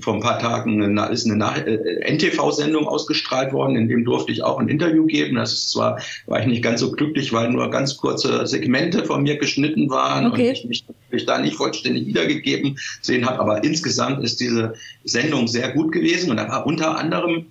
vor 0.00 0.14
ein 0.14 0.20
paar 0.20 0.38
Tagen 0.38 0.82
eine, 0.82 1.12
ist 1.12 1.30
eine 1.30 1.66
äh, 1.66 2.12
NTV-Sendung 2.14 2.86
ausgestrahlt 2.86 3.52
worden, 3.52 3.76
in 3.76 3.88
dem 3.88 4.04
durfte 4.04 4.32
ich 4.32 4.42
auch 4.42 4.58
ein 4.58 4.68
Interview 4.68 5.06
geben. 5.06 5.36
Das 5.36 5.52
ist 5.52 5.70
zwar, 5.70 6.00
war 6.26 6.40
ich 6.40 6.46
nicht 6.46 6.62
ganz 6.62 6.80
so 6.80 6.92
glücklich, 6.92 7.32
weil 7.32 7.50
nur 7.50 7.70
ganz 7.70 7.96
kurze 7.96 8.46
Segmente 8.46 9.04
von 9.04 9.22
mir 9.22 9.36
geschnitten 9.36 9.90
waren 9.90 10.26
okay. 10.26 10.48
und 10.48 10.54
ich 10.54 10.64
mich 10.64 10.84
natürlich 10.88 11.26
da 11.26 11.38
nicht 11.38 11.56
vollständig 11.56 12.06
wiedergegeben 12.06 12.78
sehen 13.00 13.26
habe. 13.26 13.40
Aber 13.40 13.64
insgesamt 13.64 14.22
ist 14.24 14.40
diese 14.40 14.74
Sendung 15.04 15.48
sehr 15.48 15.72
gut 15.72 15.92
gewesen 15.92 16.30
und 16.30 16.36
da 16.36 16.48
war 16.48 16.66
unter 16.66 16.98
anderem 16.98 17.46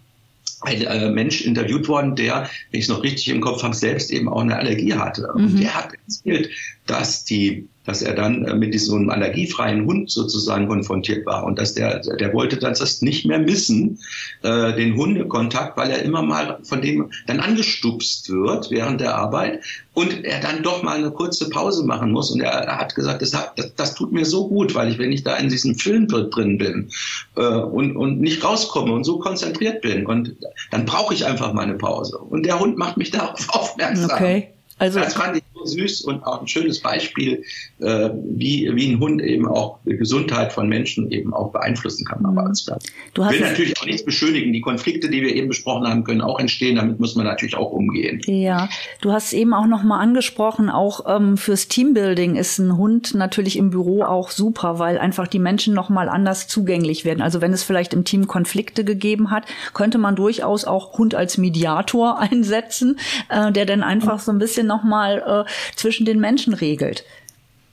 ein 0.61 0.81
äh, 0.81 1.09
Mensch 1.09 1.41
interviewt 1.41 1.87
worden, 1.87 2.15
der, 2.15 2.49
wenn 2.71 2.79
ich 2.79 2.85
es 2.85 2.89
noch 2.89 3.03
richtig 3.03 3.29
im 3.29 3.41
Kopf 3.41 3.63
habe, 3.63 3.75
selbst 3.75 4.11
eben 4.11 4.27
auch 4.27 4.41
eine 4.41 4.57
Allergie 4.57 4.93
hatte. 4.93 5.29
Mhm. 5.33 5.45
Und 5.45 5.59
der 5.61 5.73
hat 5.73 5.93
erzählt, 6.05 6.49
dass 6.85 7.23
die 7.23 7.67
dass 7.85 8.01
er 8.01 8.13
dann 8.13 8.45
äh, 8.45 8.55
mit 8.55 8.73
diesem 8.73 9.09
allergiefreien 9.09 9.85
Hund 9.85 10.11
sozusagen 10.11 10.67
konfrontiert 10.67 11.25
war 11.25 11.43
und 11.43 11.57
dass 11.57 11.73
der, 11.73 11.99
der 11.99 12.33
wollte 12.33 12.57
das 12.57 13.01
nicht 13.01 13.25
mehr 13.25 13.39
missen, 13.39 13.99
äh, 14.43 14.73
den 14.73 14.95
Hundekontakt, 14.95 15.77
weil 15.77 15.89
er 15.89 16.03
immer 16.03 16.21
mal 16.21 16.59
von 16.63 16.81
dem 16.81 17.11
dann 17.27 17.39
angestupst 17.39 18.29
wird 18.29 18.69
während 18.69 19.01
der 19.01 19.15
Arbeit 19.15 19.61
und 19.93 20.23
er 20.23 20.39
dann 20.39 20.63
doch 20.63 20.83
mal 20.83 20.97
eine 20.97 21.11
kurze 21.11 21.49
Pause 21.49 21.85
machen 21.85 22.11
muss. 22.11 22.31
Und 22.31 22.41
er, 22.41 22.77
hat 22.77 22.95
gesagt, 22.95 23.21
das, 23.21 23.31
das, 23.31 23.75
das, 23.75 23.95
tut 23.95 24.11
mir 24.11 24.25
so 24.25 24.47
gut, 24.47 24.75
weil 24.75 24.89
ich, 24.89 24.97
wenn 24.97 25.11
ich 25.11 25.23
da 25.23 25.35
in 25.35 25.49
diesem 25.49 25.75
Film 25.75 26.07
drin 26.07 26.57
bin 26.57 26.89
äh, 27.35 27.41
und, 27.41 27.95
und 27.95 28.21
nicht 28.21 28.43
rauskomme 28.43 28.93
und 28.93 29.03
so 29.03 29.19
konzentriert 29.19 29.81
bin, 29.81 30.05
und 30.05 30.35
dann 30.71 30.85
brauche 30.85 31.13
ich 31.13 31.25
einfach 31.25 31.53
mal 31.53 31.63
eine 31.63 31.75
Pause. 31.75 32.17
Und 32.17 32.45
der 32.45 32.59
Hund 32.59 32.77
macht 32.77 32.97
mich 32.97 33.11
darauf 33.11 33.49
aufmerksam. 33.49 34.11
Okay. 34.11 34.49
Also, 34.77 34.99
das 34.99 35.13
fand 35.13 35.35
ich 35.35 35.43
süß 35.65 36.01
und 36.01 36.23
auch 36.23 36.41
ein 36.41 36.47
schönes 36.47 36.79
Beispiel, 36.79 37.43
äh, 37.79 38.09
wie, 38.13 38.69
wie 38.73 38.91
ein 38.91 38.99
Hund 38.99 39.21
eben 39.21 39.47
auch 39.47 39.79
die 39.85 39.97
Gesundheit 39.97 40.53
von 40.53 40.67
Menschen 40.67 41.11
eben 41.11 41.33
auch 41.33 41.51
beeinflussen 41.51 42.05
kann 42.05 42.25
am 42.25 42.33
mhm. 42.33 42.39
Arbeitsplatz. 42.39 42.85
Du 43.13 43.25
hast 43.25 43.33
will 43.33 43.41
natürlich 43.41 43.79
auch 43.79 43.85
nichts 43.85 44.03
beschönigen. 44.03 44.53
Die 44.53 44.61
Konflikte, 44.61 45.09
die 45.09 45.21
wir 45.21 45.35
eben 45.35 45.47
besprochen 45.47 45.87
haben, 45.87 46.03
können 46.03 46.21
auch 46.21 46.39
entstehen. 46.39 46.75
Damit 46.75 46.99
muss 46.99 47.15
man 47.15 47.25
natürlich 47.25 47.55
auch 47.55 47.71
umgehen. 47.71 48.21
Ja, 48.25 48.69
du 49.01 49.11
hast 49.11 49.33
eben 49.33 49.53
auch 49.53 49.67
noch 49.67 49.83
mal 49.83 49.99
angesprochen, 49.99 50.69
auch 50.69 51.05
ähm, 51.07 51.37
fürs 51.37 51.67
Teambuilding 51.67 52.35
ist 52.35 52.59
ein 52.59 52.77
Hund 52.77 53.15
natürlich 53.15 53.57
im 53.57 53.69
Büro 53.69 54.03
auch 54.03 54.29
super, 54.31 54.79
weil 54.79 54.97
einfach 54.97 55.27
die 55.27 55.39
Menschen 55.39 55.73
noch 55.73 55.89
mal 55.89 56.09
anders 56.09 56.47
zugänglich 56.47 57.05
werden. 57.05 57.21
Also 57.21 57.41
wenn 57.41 57.53
es 57.53 57.63
vielleicht 57.63 57.93
im 57.93 58.03
Team 58.03 58.27
Konflikte 58.27 58.83
gegeben 58.83 59.31
hat, 59.31 59.45
könnte 59.73 59.97
man 59.97 60.15
durchaus 60.15 60.65
auch 60.65 60.97
Hund 60.97 61.15
als 61.15 61.37
Mediator 61.37 62.19
einsetzen, 62.31 62.99
äh, 63.29 63.51
der 63.51 63.65
dann 63.65 63.83
einfach 63.83 64.19
so 64.19 64.31
ein 64.31 64.39
bisschen 64.39 64.67
nochmal 64.67 65.45
äh, 65.45 65.48
zwischen 65.75 66.05
den 66.05 66.19
Menschen 66.19 66.53
regelt. 66.53 67.03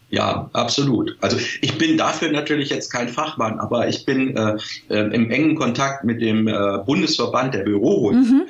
Ja, 0.08 0.48
absolut. 0.52 1.16
Also 1.20 1.36
ich 1.60 1.78
bin 1.78 1.98
dafür 1.98 2.30
natürlich 2.30 2.70
jetzt 2.70 2.90
kein 2.92 3.08
Fachmann, 3.08 3.58
aber 3.58 3.88
ich 3.88 4.04
bin 4.04 4.36
äh, 4.36 4.56
äh, 4.88 5.14
im 5.14 5.30
engen 5.30 5.56
Kontakt 5.56 6.04
mit 6.04 6.20
dem 6.20 6.46
äh, 6.46 6.78
Bundesverband 6.86 7.54
der 7.54 7.64
Bürohunde. 7.64 8.20
Mhm. 8.20 8.42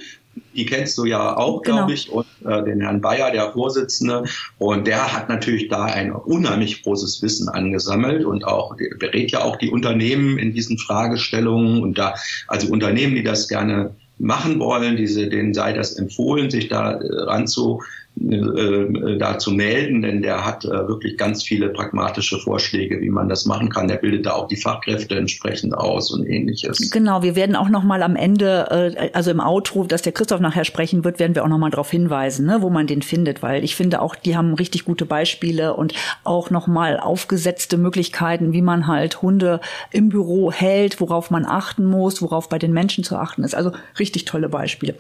Die 0.55 0.67
kennst 0.67 0.99
du 0.99 1.07
ja 1.07 1.35
auch, 1.35 1.63
glaube 1.63 1.87
genau. 1.87 1.95
ich, 1.95 2.11
und 2.11 2.27
äh, 2.45 2.63
den 2.63 2.83
Herrn 2.83 3.01
Bayer, 3.01 3.31
der 3.31 3.53
Vorsitzende. 3.53 4.25
Und 4.59 4.87
der 4.87 5.13
hat 5.15 5.31
natürlich 5.31 5.69
da 5.69 5.85
ein 5.85 6.13
unheimlich 6.13 6.83
großes 6.83 7.23
Wissen 7.23 7.49
angesammelt 7.49 8.27
und 8.27 8.45
auch 8.45 8.77
berät 8.99 9.31
ja 9.31 9.43
auch 9.43 9.57
die 9.57 9.71
Unternehmen 9.71 10.39
in 10.39 10.53
diesen 10.53 10.77
Fragestellungen 10.77 11.83
und 11.83 11.97
da, 11.97 12.15
also 12.49 12.71
Unternehmen, 12.71 13.15
die 13.15 13.23
das 13.23 13.49
gerne 13.49 13.95
machen 14.19 14.59
wollen, 14.61 14.97
diese, 14.97 15.29
denen 15.29 15.55
sei 15.55 15.73
das 15.73 15.95
empfohlen, 15.95 16.51
sich 16.51 16.69
da 16.69 16.93
äh, 16.93 17.23
ranzu 17.25 17.83
äh, 18.19 19.19
da 19.19 19.39
zu 19.39 19.51
melden, 19.51 20.01
denn 20.01 20.23
der 20.23 20.45
hat 20.45 20.65
äh, 20.65 20.89
wirklich 20.89 21.19
ganz 21.19 21.43
viele 21.43 21.69
pragmatische 21.69 22.39
Vorschläge, 22.39 23.01
wie 23.03 23.11
man 23.11 23.29
das 23.29 23.45
machen 23.45 23.69
kann. 23.69 23.89
Der 23.89 23.97
bildet 23.97 24.25
da 24.25 24.33
auch 24.33 24.49
die 24.49 24.57
Fachkräfte 24.57 25.17
entsprechend 25.17 25.75
aus 25.75 26.11
und 26.11 26.27
ähnliches. 26.27 26.91
Genau, 26.91 27.23
wir 27.23 27.37
werden 27.37 27.55
auch 27.57 27.69
noch 27.69 27.85
mal 27.85 28.03
am 28.03 28.17
Ende, 28.17 28.95
äh, 28.97 29.11
also 29.13 29.31
im 29.31 29.41
Outro, 29.41 29.85
dass 29.85 30.01
der 30.01 30.13
Christoph 30.13 30.41
nachher 30.41 30.65
sprechen 30.65 31.05
wird, 31.05 31.19
werden 31.19 31.35
wir 31.35 31.45
auch 31.45 31.49
noch 31.49 31.59
mal 31.59 31.71
darauf 31.71 31.91
hinweisen, 31.91 32.47
ne, 32.47 32.63
wo 32.63 32.71
man 32.71 32.87
den 32.87 33.03
findet, 33.03 33.43
weil 33.43 33.63
ich 33.63 33.77
finde 33.77 34.01
auch, 34.01 34.15
die 34.15 34.35
haben 34.35 34.55
richtig 34.55 34.87
gute 34.87 35.05
Beispiele 35.05 35.75
und 35.75 35.93
auch 36.25 36.49
noch 36.49 36.67
mal 36.67 36.99
aufgesetzte 36.99 37.77
Möglichkeiten, 37.77 38.55
wie 38.55 38.63
man 38.63 38.87
halt 38.87 39.21
Hunde 39.21 39.61
im 39.93 40.09
Büro 40.09 40.51
hält, 40.51 41.03
worauf 41.03 41.31
man 41.31 41.45
achten 41.45 41.85
muss, 41.85 42.23
worauf 42.23 42.49
bei 42.49 42.59
den 42.59 42.73
Menschen 42.73 43.05
zu 43.05 43.17
achten 43.17 43.45
ist. 43.45 43.55
Also 43.55 43.73
richtig 43.99 44.25
tolle 44.25 44.49
Beispiele. 44.49 44.95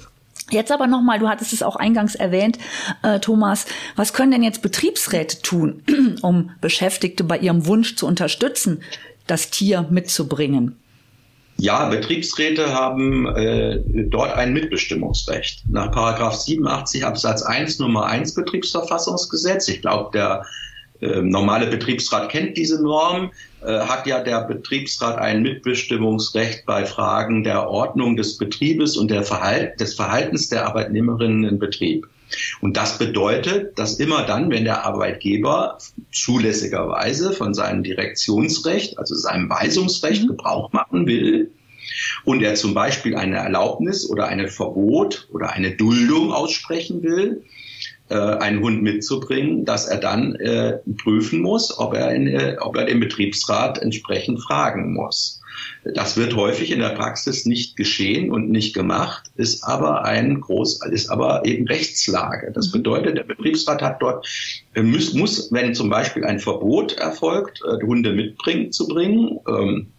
Jetzt 0.51 0.71
aber 0.71 0.87
nochmal, 0.87 1.19
du 1.19 1.29
hattest 1.29 1.53
es 1.53 1.63
auch 1.63 1.77
eingangs 1.77 2.15
erwähnt, 2.15 2.59
äh, 3.03 3.19
Thomas, 3.19 3.67
was 3.97 4.13
können 4.13 4.31
denn 4.31 4.43
jetzt 4.43 4.63
Betriebsräte 4.63 5.43
tun, 5.43 5.83
um 6.23 6.51
Beschäftigte 6.61 7.25
bei 7.25 7.39
ihrem 7.39 7.67
Wunsch 7.67 7.97
zu 7.97 8.07
unterstützen, 8.07 8.83
das 9.27 9.51
Tier 9.51 9.87
mitzubringen? 9.91 10.77
Ja, 11.59 11.89
Betriebsräte 11.89 12.75
haben 12.75 13.27
äh, 13.35 13.83
dort 14.09 14.35
ein 14.35 14.53
Mitbestimmungsrecht. 14.53 15.63
Nach 15.71 15.91
Paragraph 15.91 16.35
87 16.35 17.05
Absatz 17.05 17.43
1 17.43 17.79
Nummer 17.79 18.05
1 18.07 18.35
Betriebsverfassungsgesetz. 18.35 19.69
Ich 19.69 19.81
glaube, 19.81 20.11
der 20.13 20.45
normale 21.01 21.67
Betriebsrat 21.67 22.31
kennt 22.31 22.57
diese 22.57 22.83
Norm, 22.83 23.31
äh, 23.63 23.81
hat 23.81 24.07
ja 24.07 24.23
der 24.23 24.43
Betriebsrat 24.43 25.19
ein 25.19 25.43
Mitbestimmungsrecht 25.43 26.65
bei 26.67 26.85
Fragen 26.87 27.45
der 27.45 27.69
Ordnung 27.69 28.17
des 28.17 28.39
Betriebes 28.39 28.97
und 28.97 29.11
der 29.11 29.23
Verhalt, 29.23 29.81
des 29.81 29.95
Verhaltens 29.95 30.49
der 30.49 30.67
Arbeitnehmerinnen 30.67 31.45
im 31.45 31.59
Betrieb. 31.59 32.07
Und 32.61 32.77
das 32.77 32.99
bedeutet, 32.99 33.79
dass 33.79 34.01
immer 34.01 34.25
dann, 34.25 34.51
wenn 34.51 34.65
der 34.65 34.85
Arbeitgeber 34.85 35.79
zulässigerweise 36.13 37.33
von 37.33 37.55
seinem 37.55 37.83
Direktionsrecht, 37.83 38.99
also 38.99 39.15
seinem 39.15 39.49
Weisungsrecht 39.49 40.25
mhm. 40.25 40.29
Gebrauch 40.29 40.73
machen 40.73 41.07
will, 41.07 41.51
und 42.25 42.43
er 42.43 42.57
zum 42.57 42.75
Beispiel 42.75 43.17
eine 43.17 43.37
Erlaubnis 43.37 44.09
oder 44.09 44.27
ein 44.27 44.49
Verbot 44.49 45.29
oder 45.33 45.51
eine 45.53 45.77
Duldung 45.77 46.33
aussprechen 46.33 47.03
will, 47.03 47.45
einen 48.15 48.61
Hund 48.61 48.83
mitzubringen, 48.83 49.65
dass 49.65 49.87
er 49.87 49.99
dann 49.99 50.35
äh, 50.37 50.79
prüfen 51.03 51.41
muss, 51.41 51.77
ob 51.79 51.95
er, 51.95 52.15
in, 52.15 52.29
äh, 52.29 52.57
ob 52.61 52.77
er 52.77 52.85
den 52.85 53.01
Betriebsrat 53.01 53.79
entsprechend 53.79 54.43
fragen 54.43 54.93
muss. 54.93 55.41
Das 55.95 56.17
wird 56.17 56.37
häufig 56.37 56.71
in 56.71 56.81
der 56.81 56.91
Praxis 56.91 57.47
nicht 57.47 57.77
geschehen 57.77 58.31
und 58.31 58.51
nicht 58.51 58.75
gemacht, 58.75 59.31
ist 59.37 59.63
aber 59.63 60.05
ein 60.05 60.41
groß, 60.41 60.85
ist 60.87 61.09
aber 61.09 61.45
eben 61.45 61.67
Rechtslage. 61.67 62.53
Das 62.53 62.69
mhm. 62.69 62.79
bedeutet, 62.79 63.17
der 63.17 63.25
Betriebsrat 63.25 63.83
hat 63.83 64.03
dort, 64.03 64.27
äh, 64.75 64.83
muss, 64.83 65.15
muss 65.15 65.53
wenn 65.53 65.75
zum 65.75 65.89
Beispiel 65.89 66.25
ein 66.25 66.41
Verbot 66.41 66.95
erfolgt, 66.95 67.63
äh, 67.63 67.85
Hunde 67.85 68.13
mitbringen 68.13 68.73
zu 68.73 68.89
bringen, 68.89 69.39
ähm, 69.49 69.93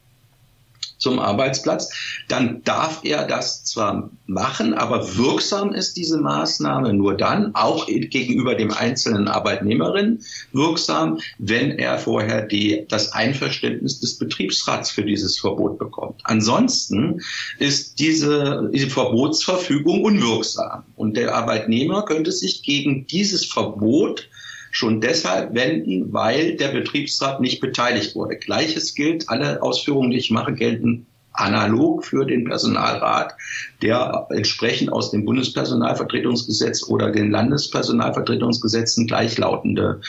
zum 0.98 1.20
Arbeitsplatz, 1.20 1.89
dann 2.27 2.63
darf 2.63 3.01
er 3.04 3.27
das 3.27 3.63
zwar 3.63 4.10
machen, 4.25 4.74
aber 4.74 5.18
wirksam 5.18 5.74
ist 5.74 5.98
diese 5.98 6.20
Maßnahme 6.20 6.94
nur 6.94 7.16
dann, 7.16 7.54
auch 7.56 7.88
gegenüber 7.88 8.56
dem 8.56 8.72
einzelnen 8.72 9.27
Arbeitnehmerin 9.27 10.22
wirksam, 10.51 11.20
wenn 11.38 11.72
er 11.72 11.98
vorher 11.98 12.42
die, 12.46 12.86
das 12.89 13.13
Einverständnis 13.13 14.00
des 14.00 14.18
Betriebsrats 14.18 14.92
für 14.92 15.04
dieses 15.04 15.39
Verbot 15.39 15.77
bekommt. 15.77 16.22
Ansonsten 16.24 17.22
ist 17.60 18.00
diese, 18.00 18.70
diese 18.74 18.89
Verbotsverfügung 18.89 20.04
unwirksam 20.04 20.84
und 20.96 21.16
der 21.16 21.36
Arbeitnehmer 21.36 22.04
könnte 22.04 22.32
sich 22.32 22.63
gegen 22.63 23.08
dieses 23.08 23.46
Verbot 23.46 24.30
Schon 24.72 25.02
deshalb 25.02 25.54
wenden, 25.54 26.14
weil 26.14 26.56
der 26.56 26.70
Betriebsrat 26.70 27.40
nicht 27.42 27.60
beteiligt 27.60 28.16
wurde. 28.16 28.36
Gleiches 28.36 28.96
gilt, 28.96 29.30
alle 29.30 29.62
Ausführungen, 29.62 30.12
die 30.12 30.18
ich 30.18 30.32
mache, 30.32 30.54
gelten 30.54 31.06
analog 31.38 32.04
für 32.04 32.26
den 32.26 32.46
Personalrat, 32.46 33.36
der 33.82 34.28
entsprechend 34.32 34.92
aus 34.92 35.12
dem 35.12 35.26
Bundespersonalvertretungsgesetz 35.26 36.88
oder 36.90 37.12
den 37.12 37.32
Landespersonalvertretungsgesetzen 37.32 39.08
gleichlautende 39.08 40.02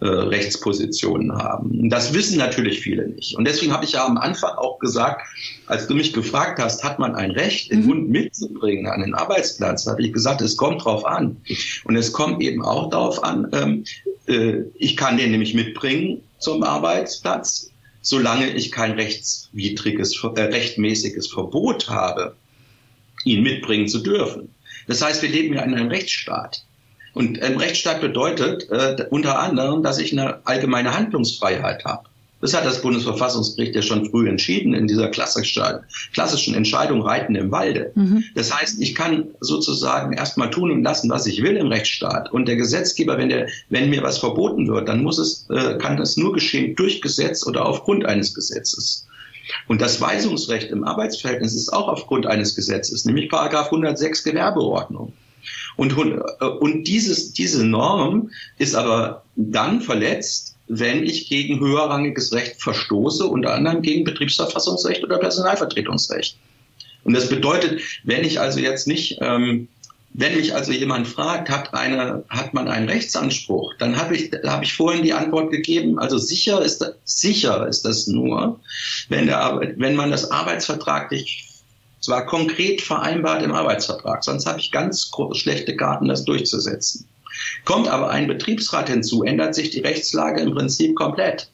äh, 0.00 0.06
Rechtspositionen 0.06 1.32
haben. 1.32 1.88
Das 1.88 2.12
wissen 2.14 2.36
natürlich 2.36 2.80
viele 2.80 3.08
nicht. 3.08 3.36
Und 3.36 3.46
deswegen 3.46 3.72
habe 3.72 3.84
ich 3.84 3.92
ja 3.92 4.04
am 4.04 4.18
Anfang 4.18 4.50
auch 4.56 4.78
gesagt, 4.78 5.22
als 5.66 5.86
du 5.86 5.94
mich 5.94 6.12
gefragt 6.12 6.58
hast, 6.58 6.82
hat 6.82 6.98
man 6.98 7.14
ein 7.14 7.30
Recht, 7.30 7.70
den 7.70 7.82
mhm. 7.82 7.88
Hund 7.88 8.10
mitzubringen 8.10 8.86
an 8.86 9.00
den 9.00 9.14
Arbeitsplatz, 9.14 9.86
habe 9.86 10.02
ich 10.02 10.12
gesagt, 10.12 10.40
es 10.40 10.56
kommt 10.56 10.84
drauf 10.84 11.06
an. 11.06 11.36
Und 11.84 11.96
es 11.96 12.12
kommt 12.12 12.42
eben 12.42 12.64
auch 12.64 12.90
darauf 12.90 13.22
an, 13.22 13.48
ähm, 13.52 13.84
äh, 14.26 14.64
ich 14.74 14.96
kann 14.96 15.16
den 15.16 15.30
nämlich 15.30 15.54
mitbringen 15.54 16.22
zum 16.38 16.62
Arbeitsplatz, 16.64 17.70
solange 18.02 18.50
ich 18.50 18.72
kein 18.72 18.92
rechtswidriges, 18.92 20.22
äh, 20.22 20.40
rechtmäßiges 20.40 21.28
Verbot 21.28 21.88
habe, 21.88 22.34
ihn 23.24 23.42
mitbringen 23.42 23.88
zu 23.88 24.00
dürfen. 24.00 24.54
Das 24.86 25.02
heißt, 25.02 25.22
wir 25.22 25.28
leben 25.28 25.54
ja 25.54 25.62
in 25.62 25.74
einem 25.74 25.88
Rechtsstaat. 25.88 26.64
Und 27.14 27.40
ein 27.42 27.56
Rechtsstaat 27.56 28.00
bedeutet 28.00 28.68
äh, 28.70 29.06
unter 29.10 29.38
anderem, 29.38 29.82
dass 29.82 29.98
ich 29.98 30.12
eine 30.12 30.44
allgemeine 30.44 30.96
Handlungsfreiheit 30.96 31.84
habe. 31.84 32.04
Das 32.44 32.52
hat 32.52 32.66
das 32.66 32.82
Bundesverfassungsgericht 32.82 33.74
ja 33.74 33.80
schon 33.80 34.10
früh 34.10 34.28
entschieden 34.28 34.74
in 34.74 34.86
dieser 34.86 35.08
klassischen 35.08 36.54
Entscheidung 36.54 37.00
Reiten 37.00 37.36
im 37.36 37.50
Walde. 37.50 37.92
Mhm. 37.94 38.22
Das 38.34 38.54
heißt, 38.54 38.82
ich 38.82 38.94
kann 38.94 39.28
sozusagen 39.40 40.12
erstmal 40.12 40.50
tun 40.50 40.70
und 40.70 40.82
lassen, 40.82 41.08
was 41.08 41.26
ich 41.26 41.42
will 41.42 41.56
im 41.56 41.68
Rechtsstaat. 41.68 42.30
Und 42.32 42.46
der 42.46 42.56
Gesetzgeber, 42.56 43.16
wenn, 43.16 43.30
der, 43.30 43.48
wenn 43.70 43.88
mir 43.88 44.02
was 44.02 44.18
verboten 44.18 44.68
wird, 44.68 44.90
dann 44.90 45.02
muss 45.02 45.16
es, 45.16 45.46
äh, 45.48 45.78
kann 45.78 45.96
das 45.96 46.18
nur 46.18 46.34
geschehen 46.34 46.76
durch 46.76 47.00
Gesetz 47.00 47.46
oder 47.46 47.64
aufgrund 47.64 48.04
eines 48.04 48.34
Gesetzes. 48.34 49.06
Und 49.66 49.80
das 49.80 49.98
Weisungsrecht 50.02 50.70
im 50.70 50.84
Arbeitsverhältnis 50.84 51.54
ist 51.54 51.72
auch 51.72 51.88
aufgrund 51.88 52.26
eines 52.26 52.54
Gesetzes, 52.54 53.06
nämlich 53.06 53.30
Paragraph 53.30 53.66
106 53.66 54.22
Gewerbeordnung. 54.22 55.14
Und, 55.76 55.92
äh, 55.92 56.44
und 56.44 56.84
dieses, 56.84 57.32
diese 57.32 57.64
Norm 57.64 58.30
ist 58.58 58.74
aber 58.74 59.24
dann 59.36 59.80
verletzt, 59.80 60.54
wenn 60.66 61.04
ich 61.04 61.28
gegen 61.28 61.60
höherrangiges 61.60 62.32
Recht 62.32 62.60
verstoße, 62.60 63.26
unter 63.26 63.54
anderem 63.54 63.82
gegen 63.82 64.04
Betriebsverfassungsrecht 64.04 65.04
oder 65.04 65.18
Personalvertretungsrecht. 65.18 66.36
Und 67.04 67.14
das 67.14 67.28
bedeutet, 67.28 67.82
wenn 68.04 68.24
ich 68.24 68.40
also 68.40 68.60
jetzt 68.60 68.86
nicht, 68.86 69.18
ähm, 69.20 69.68
wenn 70.14 70.36
mich 70.36 70.54
also 70.54 70.72
jemand 70.72 71.06
fragt, 71.06 71.50
hat, 71.50 71.74
eine, 71.74 72.24
hat 72.30 72.54
man 72.54 72.68
einen 72.68 72.88
Rechtsanspruch, 72.88 73.74
dann 73.78 73.96
habe 73.96 74.16
ich, 74.16 74.30
da 74.30 74.62
ich 74.62 74.72
vorhin 74.72 75.02
die 75.02 75.12
Antwort 75.12 75.50
gegeben, 75.50 75.98
also 75.98 76.18
sicher 76.18 76.62
ist, 76.62 76.84
sicher 77.04 77.66
ist 77.66 77.84
das 77.84 78.06
nur, 78.06 78.60
wenn, 79.08 79.26
der, 79.26 79.74
wenn 79.76 79.96
man 79.96 80.10
das 80.10 80.30
arbeitsvertraglich 80.30 81.53
zwar 82.04 82.26
konkret 82.26 82.82
vereinbart 82.82 83.42
im 83.42 83.52
Arbeitsvertrag, 83.52 84.22
sonst 84.24 84.46
habe 84.46 84.60
ich 84.60 84.70
ganz 84.70 85.10
schlechte 85.32 85.74
Karten, 85.74 86.08
das 86.08 86.24
durchzusetzen. 86.24 87.06
Kommt 87.64 87.88
aber 87.88 88.10
ein 88.10 88.28
Betriebsrat 88.28 88.88
hinzu, 88.88 89.24
ändert 89.24 89.54
sich 89.54 89.70
die 89.70 89.80
Rechtslage 89.80 90.40
im 90.40 90.54
Prinzip 90.54 90.94
komplett. 90.94 91.48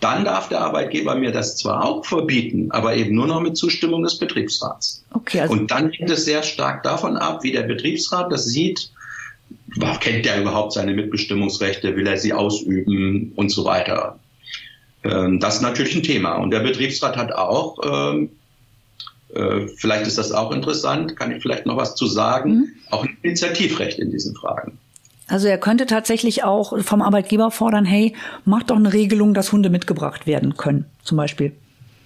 Dann 0.00 0.24
darf 0.24 0.48
der 0.48 0.62
Arbeitgeber 0.62 1.14
mir 1.14 1.30
das 1.30 1.56
zwar 1.58 1.84
auch 1.84 2.04
verbieten, 2.04 2.72
aber 2.72 2.96
eben 2.96 3.14
nur 3.14 3.28
noch 3.28 3.40
mit 3.40 3.56
Zustimmung 3.56 4.02
des 4.02 4.18
Betriebsrats. 4.18 5.04
Okay, 5.12 5.40
also 5.40 5.52
Und 5.52 5.70
dann 5.70 5.92
hängt 5.92 6.10
es 6.10 6.24
sehr 6.24 6.42
stark 6.42 6.82
davon 6.82 7.16
ab, 7.16 7.44
wie 7.44 7.52
der 7.52 7.62
Betriebsrat 7.62 8.32
das 8.32 8.46
sieht. 8.46 8.90
Kennt 10.00 10.24
der 10.24 10.40
überhaupt 10.40 10.72
seine 10.72 10.92
Mitbestimmungsrechte? 10.92 11.94
Will 11.94 12.06
er 12.06 12.16
sie 12.16 12.32
ausüben 12.32 13.32
und 13.36 13.50
so 13.50 13.64
weiter? 13.64 14.18
Ähm, 15.04 15.38
das 15.38 15.56
ist 15.56 15.62
natürlich 15.62 15.94
ein 15.94 16.02
Thema. 16.02 16.34
Und 16.36 16.50
der 16.50 16.60
Betriebsrat 16.60 17.16
hat 17.16 17.32
auch 17.32 17.78
ähm, 17.84 18.30
äh, 19.34 19.68
vielleicht 19.76 20.06
ist 20.06 20.18
das 20.18 20.32
auch 20.32 20.52
interessant, 20.52 21.16
kann 21.16 21.32
ich 21.32 21.42
vielleicht 21.42 21.66
noch 21.66 21.76
was 21.76 21.94
zu 21.94 22.06
sagen, 22.06 22.54
mhm. 22.54 22.68
auch 22.90 23.04
ein 23.04 23.16
Initiativrecht 23.22 23.98
in 23.98 24.10
diesen 24.10 24.34
Fragen. 24.34 24.78
Also 25.28 25.48
er 25.48 25.58
könnte 25.58 25.86
tatsächlich 25.86 26.44
auch 26.44 26.78
vom 26.82 27.00
Arbeitgeber 27.00 27.50
fordern, 27.50 27.84
hey, 27.84 28.14
mach 28.44 28.64
doch 28.64 28.76
eine 28.76 28.92
Regelung, 28.92 29.32
dass 29.34 29.52
Hunde 29.52 29.70
mitgebracht 29.70 30.26
werden 30.26 30.56
können, 30.56 30.84
zum 31.02 31.16
Beispiel. 31.16 31.52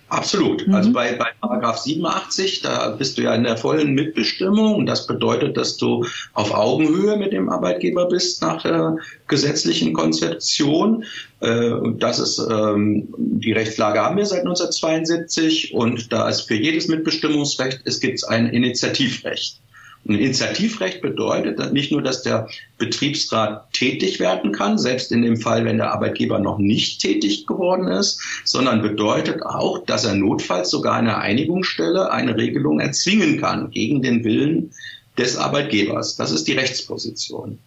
Absolut. 0.09 0.67
Mhm. 0.67 0.75
Also 0.75 0.93
bei, 0.93 1.15
bei 1.15 1.31
Paragraph 1.41 1.79
87, 1.79 2.63
da 2.63 2.91
bist 2.91 3.19
du 3.19 3.23
ja 3.23 3.35
in 3.35 3.43
der 3.43 3.57
vollen 3.57 3.95
Mitbestimmung 3.95 4.77
und 4.77 4.87
das 4.87 5.07
bedeutet, 5.07 5.57
dass 5.57 5.77
du 5.77 6.05
auf 6.33 6.55
Augenhöhe 6.55 7.17
mit 7.17 7.33
dem 7.33 7.49
Arbeitgeber 7.49 8.07
bist 8.07 8.41
nach 8.41 8.63
der 8.63 8.99
gesetzlichen 9.27 9.93
Konzeption. 9.95 11.05
Äh, 11.41 11.71
das 11.99 12.21
ist 12.21 12.39
ähm, 12.39 13.09
die 13.19 13.53
Rechtslage 13.53 14.01
haben 14.01 14.17
wir 14.17 14.27
seit 14.27 14.41
1972 14.41 15.75
und 15.75 16.13
da 16.13 16.29
ist 16.29 16.43
für 16.43 16.55
jedes 16.55 16.87
Mitbestimmungsrecht 16.87 17.81
es 17.85 17.99
gibt 17.99 18.27
ein 18.29 18.47
Initiativrecht. 18.47 19.61
Ein 20.09 20.15
Initiativrecht 20.15 21.01
bedeutet 21.01 21.73
nicht 21.73 21.91
nur, 21.91 22.01
dass 22.01 22.23
der 22.23 22.49
Betriebsrat 22.79 23.73
tätig 23.73 24.21
werden 24.21 24.53
kann, 24.53 24.79
selbst 24.79 25.11
in 25.11 25.23
dem 25.23 25.37
Fall, 25.37 25.65
wenn 25.65 25.79
der 25.79 25.93
Arbeitgeber 25.93 26.39
noch 26.39 26.59
nicht 26.59 27.01
tätig 27.01 27.47
geworden 27.47 27.89
ist, 27.89 28.21
sondern 28.45 28.83
bedeutet 28.83 29.43
auch, 29.43 29.85
dass 29.85 30.05
er 30.05 30.15
notfalls 30.15 30.71
sogar 30.71 30.95
eine 30.95 31.19
Einigungsstelle 31.19 32.13
eine 32.13 32.37
Regelung 32.37 32.79
erzwingen 32.79 33.41
kann 33.41 33.71
gegen 33.71 34.01
den 34.01 34.23
Willen 34.23 34.71
des 35.19 35.37
Arbeitgebers. 35.37 36.17
Das 36.17 36.31
ist 36.31 36.47
die 36.47 36.53
Rechtsposition. 36.53 37.59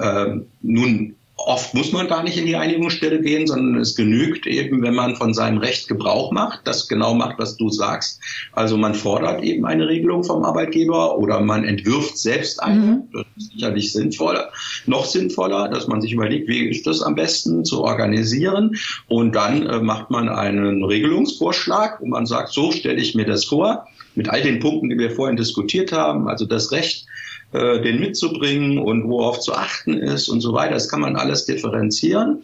Ähm, 0.00 0.46
nun 0.60 1.16
Oft 1.44 1.74
muss 1.74 1.92
man 1.92 2.06
gar 2.06 2.22
nicht 2.22 2.36
in 2.36 2.46
die 2.46 2.54
Einigungsstelle 2.54 3.20
gehen, 3.20 3.46
sondern 3.46 3.80
es 3.80 3.96
genügt 3.96 4.46
eben, 4.46 4.80
wenn 4.82 4.94
man 4.94 5.16
von 5.16 5.34
seinem 5.34 5.58
Recht 5.58 5.88
Gebrauch 5.88 6.30
macht, 6.30 6.60
das 6.64 6.88
genau 6.88 7.14
macht, 7.14 7.38
was 7.38 7.56
du 7.56 7.68
sagst. 7.68 8.20
Also 8.52 8.76
man 8.76 8.94
fordert 8.94 9.42
eben 9.42 9.66
eine 9.66 9.88
Regelung 9.88 10.22
vom 10.22 10.44
Arbeitgeber 10.44 11.18
oder 11.18 11.40
man 11.40 11.64
entwirft 11.64 12.16
selbst 12.16 12.62
eine. 12.62 12.80
Mhm. 12.80 13.02
Das 13.12 13.24
ist 13.36 13.52
sicherlich 13.52 13.92
sinnvoller, 13.92 14.50
noch 14.86 15.04
sinnvoller, 15.04 15.68
dass 15.68 15.88
man 15.88 16.00
sich 16.00 16.12
überlegt, 16.12 16.48
wie 16.48 16.68
ist 16.68 16.86
das 16.86 17.02
am 17.02 17.16
besten 17.16 17.64
zu 17.64 17.82
organisieren. 17.82 18.76
Und 19.08 19.34
dann 19.34 19.66
äh, 19.66 19.80
macht 19.80 20.10
man 20.10 20.28
einen 20.28 20.84
Regelungsvorschlag, 20.84 22.00
wo 22.00 22.06
man 22.06 22.26
sagt, 22.26 22.52
so 22.52 22.70
stelle 22.70 23.00
ich 23.00 23.14
mir 23.14 23.26
das 23.26 23.44
vor, 23.44 23.86
mit 24.14 24.28
all 24.28 24.42
den 24.42 24.60
Punkten, 24.60 24.90
die 24.90 24.98
wir 24.98 25.10
vorhin 25.10 25.36
diskutiert 25.36 25.92
haben, 25.92 26.28
also 26.28 26.44
das 26.44 26.72
Recht, 26.72 27.06
äh, 27.52 27.80
den 27.80 28.00
mitzubringen 28.00 28.78
und 28.78 29.08
worauf 29.08 29.40
zu 29.40 29.54
achten 29.54 29.94
ist 29.94 30.28
und 30.28 30.40
so 30.40 30.52
weiter. 30.52 30.74
Das 30.74 30.88
kann 30.88 31.00
man 31.00 31.16
alles 31.16 31.44
differenzieren 31.44 32.42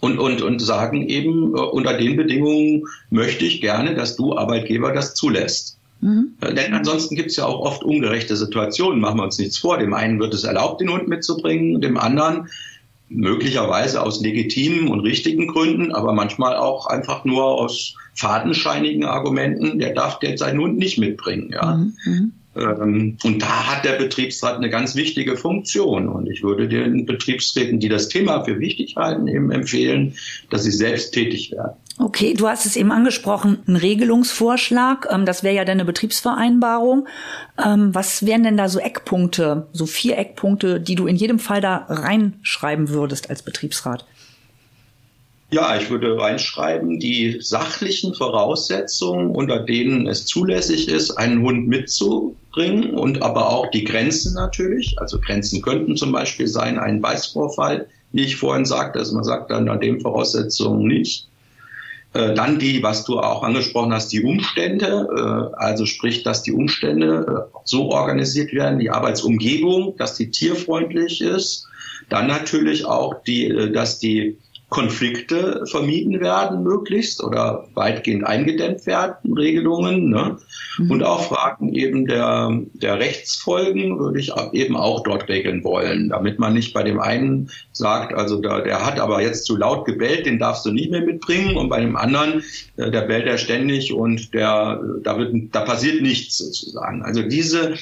und, 0.00 0.18
und, 0.18 0.42
und 0.42 0.60
sagen 0.60 1.08
eben, 1.08 1.54
äh, 1.54 1.60
unter 1.60 1.96
den 1.96 2.16
Bedingungen 2.16 2.84
möchte 3.10 3.44
ich 3.44 3.60
gerne, 3.60 3.94
dass 3.94 4.16
du 4.16 4.36
Arbeitgeber 4.36 4.92
das 4.92 5.14
zulässt. 5.14 5.78
Mhm. 6.00 6.34
Äh, 6.40 6.54
denn 6.54 6.74
ansonsten 6.74 7.16
gibt 7.16 7.30
es 7.30 7.36
ja 7.36 7.46
auch 7.46 7.60
oft 7.60 7.82
ungerechte 7.82 8.36
Situationen, 8.36 9.00
machen 9.00 9.18
wir 9.18 9.24
uns 9.24 9.38
nichts 9.38 9.58
vor. 9.58 9.78
Dem 9.78 9.94
einen 9.94 10.20
wird 10.20 10.34
es 10.34 10.44
erlaubt, 10.44 10.80
den 10.80 10.92
Hund 10.92 11.08
mitzubringen, 11.08 11.80
dem 11.80 11.96
anderen 11.96 12.48
möglicherweise 13.08 14.02
aus 14.02 14.20
legitimen 14.20 14.88
und 14.88 15.00
richtigen 15.00 15.48
Gründen, 15.48 15.92
aber 15.92 16.12
manchmal 16.12 16.56
auch 16.56 16.86
einfach 16.86 17.24
nur 17.24 17.44
aus 17.44 17.94
fadenscheinigen 18.14 19.04
Argumenten, 19.04 19.78
der 19.78 19.94
darf 19.94 20.18
jetzt 20.22 20.40
seinen 20.40 20.60
Hund 20.60 20.78
nicht 20.78 20.98
mitbringen. 20.98 21.50
Ja. 21.52 21.76
Mhm. 22.04 22.32
Ähm, 22.58 23.16
und 23.22 23.42
da 23.42 23.66
hat 23.66 23.84
der 23.84 23.92
Betriebsrat 23.92 24.56
eine 24.56 24.70
ganz 24.70 24.94
wichtige 24.94 25.36
Funktion. 25.36 26.08
Und 26.08 26.28
ich 26.28 26.42
würde 26.42 26.68
den 26.68 27.06
Betriebsräten, 27.06 27.80
die 27.80 27.88
das 27.88 28.08
Thema 28.08 28.44
für 28.44 28.58
wichtig 28.58 28.96
halten, 28.96 29.28
eben 29.28 29.50
empfehlen, 29.50 30.14
dass 30.50 30.64
sie 30.64 30.72
selbst 30.72 31.12
tätig 31.12 31.52
werden. 31.52 31.76
Okay, 32.00 32.34
du 32.34 32.46
hast 32.46 32.64
es 32.64 32.76
eben 32.76 32.92
angesprochen, 32.92 33.58
ein 33.66 33.74
Regelungsvorschlag, 33.74 35.08
ähm, 35.10 35.26
das 35.26 35.42
wäre 35.42 35.56
ja 35.56 35.64
deine 35.64 35.84
Betriebsvereinbarung. 35.84 37.08
Ähm, 37.64 37.92
was 37.92 38.24
wären 38.24 38.44
denn 38.44 38.56
da 38.56 38.68
so 38.68 38.78
Eckpunkte, 38.78 39.66
so 39.72 39.86
vier 39.86 40.16
Eckpunkte, 40.16 40.80
die 40.80 40.94
du 40.94 41.08
in 41.08 41.16
jedem 41.16 41.40
Fall 41.40 41.60
da 41.60 41.86
reinschreiben 41.88 42.90
würdest 42.90 43.30
als 43.30 43.42
Betriebsrat? 43.42 44.06
Ja, 45.50 45.78
ich 45.78 45.88
würde 45.88 46.18
reinschreiben, 46.18 47.00
die 47.00 47.38
sachlichen 47.40 48.14
Voraussetzungen, 48.14 49.30
unter 49.30 49.60
denen 49.60 50.06
es 50.06 50.26
zulässig 50.26 50.88
ist, 50.88 51.12
einen 51.12 51.42
Hund 51.42 51.68
mitzubringen 51.68 52.90
und 52.90 53.22
aber 53.22 53.48
auch 53.48 53.70
die 53.70 53.84
Grenzen 53.84 54.34
natürlich. 54.34 54.98
Also 54.98 55.18
Grenzen 55.18 55.62
könnten 55.62 55.96
zum 55.96 56.12
Beispiel 56.12 56.48
sein, 56.48 56.78
ein 56.78 57.00
Beißvorfall, 57.00 57.86
wie 58.12 58.24
ich 58.24 58.36
vorhin 58.36 58.66
sagte, 58.66 58.98
dass 58.98 59.12
man 59.12 59.24
sagt, 59.24 59.50
unter 59.50 59.76
den 59.78 60.00
Voraussetzungen 60.00 60.86
nicht. 60.86 61.28
Äh, 62.12 62.34
dann 62.34 62.58
die, 62.58 62.82
was 62.82 63.04
du 63.04 63.18
auch 63.18 63.42
angesprochen 63.42 63.92
hast, 63.92 64.12
die 64.12 64.22
Umstände, 64.22 65.08
äh, 65.54 65.56
also 65.56 65.86
sprich, 65.86 66.24
dass 66.24 66.42
die 66.42 66.52
Umstände 66.52 67.48
äh, 67.54 67.58
so 67.64 67.90
organisiert 67.90 68.52
werden, 68.52 68.78
die 68.78 68.90
Arbeitsumgebung, 68.90 69.96
dass 69.96 70.14
die 70.14 70.30
tierfreundlich 70.30 71.22
ist. 71.22 71.66
Dann 72.08 72.26
natürlich 72.26 72.86
auch 72.86 73.22
die, 73.22 73.70
dass 73.72 73.98
die 73.98 74.38
Konflikte 74.68 75.64
vermieden 75.66 76.20
werden, 76.20 76.62
möglichst 76.62 77.24
oder 77.24 77.66
weitgehend 77.74 78.26
eingedämmt 78.26 78.84
werden, 78.84 79.32
Regelungen. 79.32 80.10
Ne? 80.10 80.36
Mhm. 80.76 80.90
Und 80.90 81.02
auch 81.02 81.22
Fragen 81.22 81.74
eben 81.74 82.06
der, 82.06 82.52
der 82.74 82.98
Rechtsfolgen 82.98 83.98
würde 83.98 84.20
ich 84.20 84.32
eben 84.52 84.76
auch 84.76 85.02
dort 85.04 85.26
regeln 85.28 85.64
wollen, 85.64 86.10
damit 86.10 86.38
man 86.38 86.52
nicht 86.52 86.74
bei 86.74 86.82
dem 86.82 87.00
einen 87.00 87.50
sagt, 87.72 88.12
also 88.12 88.42
der, 88.42 88.60
der 88.60 88.84
hat 88.84 89.00
aber 89.00 89.22
jetzt 89.22 89.46
zu 89.46 89.56
laut 89.56 89.86
gebellt, 89.86 90.26
den 90.26 90.38
darfst 90.38 90.66
du 90.66 90.70
nicht 90.70 90.90
mehr 90.90 91.02
mitbringen 91.02 91.56
und 91.56 91.70
bei 91.70 91.80
dem 91.80 91.96
anderen, 91.96 92.42
äh, 92.76 92.90
der 92.90 93.02
bellt 93.02 93.26
er 93.26 93.38
ständig 93.38 93.94
und 93.94 94.34
der, 94.34 94.82
da, 95.02 95.16
wird, 95.16 95.34
da 95.52 95.62
passiert 95.62 96.02
nichts 96.02 96.36
sozusagen. 96.36 97.02
Also 97.02 97.22
diese 97.22 97.74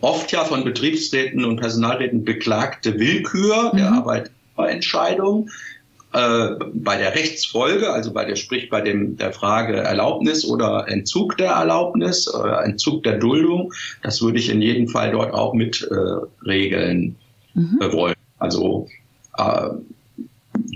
oft 0.00 0.32
ja 0.32 0.44
von 0.44 0.64
Betriebsräten 0.64 1.44
und 1.44 1.56
Personalräten 1.56 2.24
beklagte 2.24 2.98
Willkür 2.98 3.72
mhm. 3.74 3.76
der 3.76 3.92
Arbeitnehmerentscheidung, 3.92 5.50
äh, 6.12 6.56
bei 6.74 6.96
der 6.96 7.14
Rechtsfolge, 7.14 7.92
also 7.92 8.12
bei 8.12 8.24
der, 8.24 8.36
sprich 8.36 8.68
bei 8.68 8.80
dem, 8.80 9.16
der 9.16 9.32
Frage 9.32 9.76
Erlaubnis 9.76 10.44
oder 10.44 10.88
Entzug 10.88 11.36
der 11.36 11.52
Erlaubnis 11.52 12.32
oder 12.32 12.64
Entzug 12.64 13.04
der 13.04 13.18
Duldung, 13.18 13.72
das 14.02 14.20
würde 14.20 14.38
ich 14.38 14.50
in 14.50 14.60
jedem 14.60 14.88
Fall 14.88 15.12
dort 15.12 15.32
auch 15.32 15.54
mit 15.54 15.88
äh, 15.88 16.46
regeln 16.46 17.16
mhm. 17.54 17.78
äh, 17.80 17.92
wollen. 17.92 18.16
Also 18.38 18.88
äh, 19.38 19.70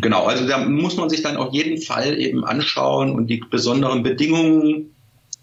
genau, 0.01 0.25
also 0.27 0.47
da 0.47 0.65
muss 0.65 0.97
man 0.97 1.09
sich 1.09 1.23
dann 1.23 1.37
auf 1.37 1.53
jeden 1.53 1.81
Fall 1.81 2.17
eben 2.19 2.45
anschauen 2.45 3.11
und 3.11 3.27
die 3.27 3.43
besonderen 3.51 4.05
Bedingungen 4.05 4.94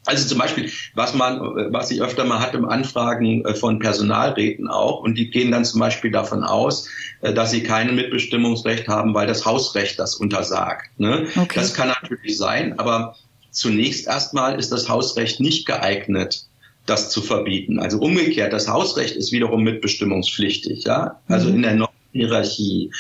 also 0.05 0.27
zum 0.27 0.39
Beispiel, 0.39 0.71
was 0.95 1.13
man, 1.13 1.39
was 1.71 1.91
ich 1.91 2.01
öfter 2.01 2.25
mal 2.25 2.39
hatte 2.39 2.57
im 2.57 2.67
Anfragen 2.67 3.45
äh, 3.45 3.53
von 3.53 3.79
Personalräten 3.79 4.67
auch, 4.67 5.01
und 5.01 5.15
die 5.15 5.29
gehen 5.29 5.51
dann 5.51 5.63
zum 5.63 5.79
Beispiel 5.79 6.11
davon 6.11 6.43
aus, 6.43 6.89
äh, 7.21 7.33
dass 7.33 7.51
sie 7.51 7.61
kein 7.61 7.95
Mitbestimmungsrecht 7.95 8.87
haben, 8.87 9.13
weil 9.13 9.27
das 9.27 9.45
Hausrecht 9.45 9.99
das 9.99 10.15
untersagt. 10.15 10.89
Ne? 10.99 11.27
Okay. 11.35 11.51
Das 11.53 11.73
kann 11.73 11.89
natürlich 11.89 12.37
sein, 12.37 12.79
aber 12.79 13.15
zunächst 13.51 14.07
erstmal 14.07 14.59
ist 14.59 14.71
das 14.71 14.89
Hausrecht 14.89 15.39
nicht 15.39 15.67
geeignet, 15.67 16.45
das 16.87 17.11
zu 17.11 17.21
verbieten. 17.21 17.79
Also 17.79 17.99
umgekehrt, 17.99 18.53
das 18.53 18.67
Hausrecht 18.67 19.15
ist 19.15 19.31
wiederum 19.31 19.63
mitbestimmungspflichtig. 19.63 20.83
Ja? 20.83 21.19
Also 21.27 21.49
mhm. 21.49 21.55
in 21.55 21.61
der 21.61 21.89
Hierarchie 22.11 22.91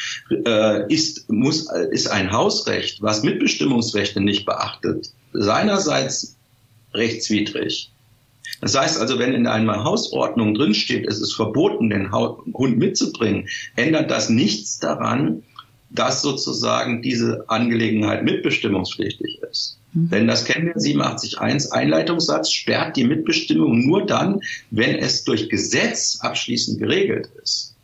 äh, 0.45 0.93
ist, 0.93 1.29
muss, 1.29 1.67
ist 1.91 2.07
ein 2.07 2.31
Hausrecht, 2.31 3.01
was 3.01 3.23
Mitbestimmungsrechte 3.23 4.21
nicht 4.21 4.45
beachtet, 4.45 5.09
seinerseits 5.33 6.37
rechtswidrig. 6.93 7.91
Das 8.61 8.77
heißt 8.77 8.99
also, 8.99 9.17
wenn 9.17 9.33
in 9.33 9.47
einer 9.47 9.83
Hausordnung 9.83 10.53
drinsteht, 10.53 11.07
es 11.07 11.19
ist 11.19 11.33
verboten, 11.33 11.89
den 11.89 12.11
Hund 12.11 12.77
mitzubringen, 12.77 13.47
ändert 13.75 14.11
das 14.11 14.29
nichts 14.29 14.79
daran, 14.79 15.43
dass 15.89 16.21
sozusagen 16.21 17.01
diese 17.01 17.49
Angelegenheit 17.49 18.23
mitbestimmungspflichtig 18.23 19.39
ist. 19.49 19.77
Mhm. 19.93 20.09
Denn 20.09 20.27
das 20.27 20.45
kennen 20.45 20.67
wir 20.67 20.75
87.1 20.75 21.71
Einleitungssatz 21.71 22.51
sperrt 22.51 22.95
die 22.95 23.03
Mitbestimmung 23.03 23.85
nur 23.85 24.05
dann, 24.05 24.41
wenn 24.69 24.95
es 24.95 25.23
durch 25.23 25.49
Gesetz 25.49 26.19
abschließend 26.21 26.79
geregelt 26.79 27.29
ist. 27.41 27.75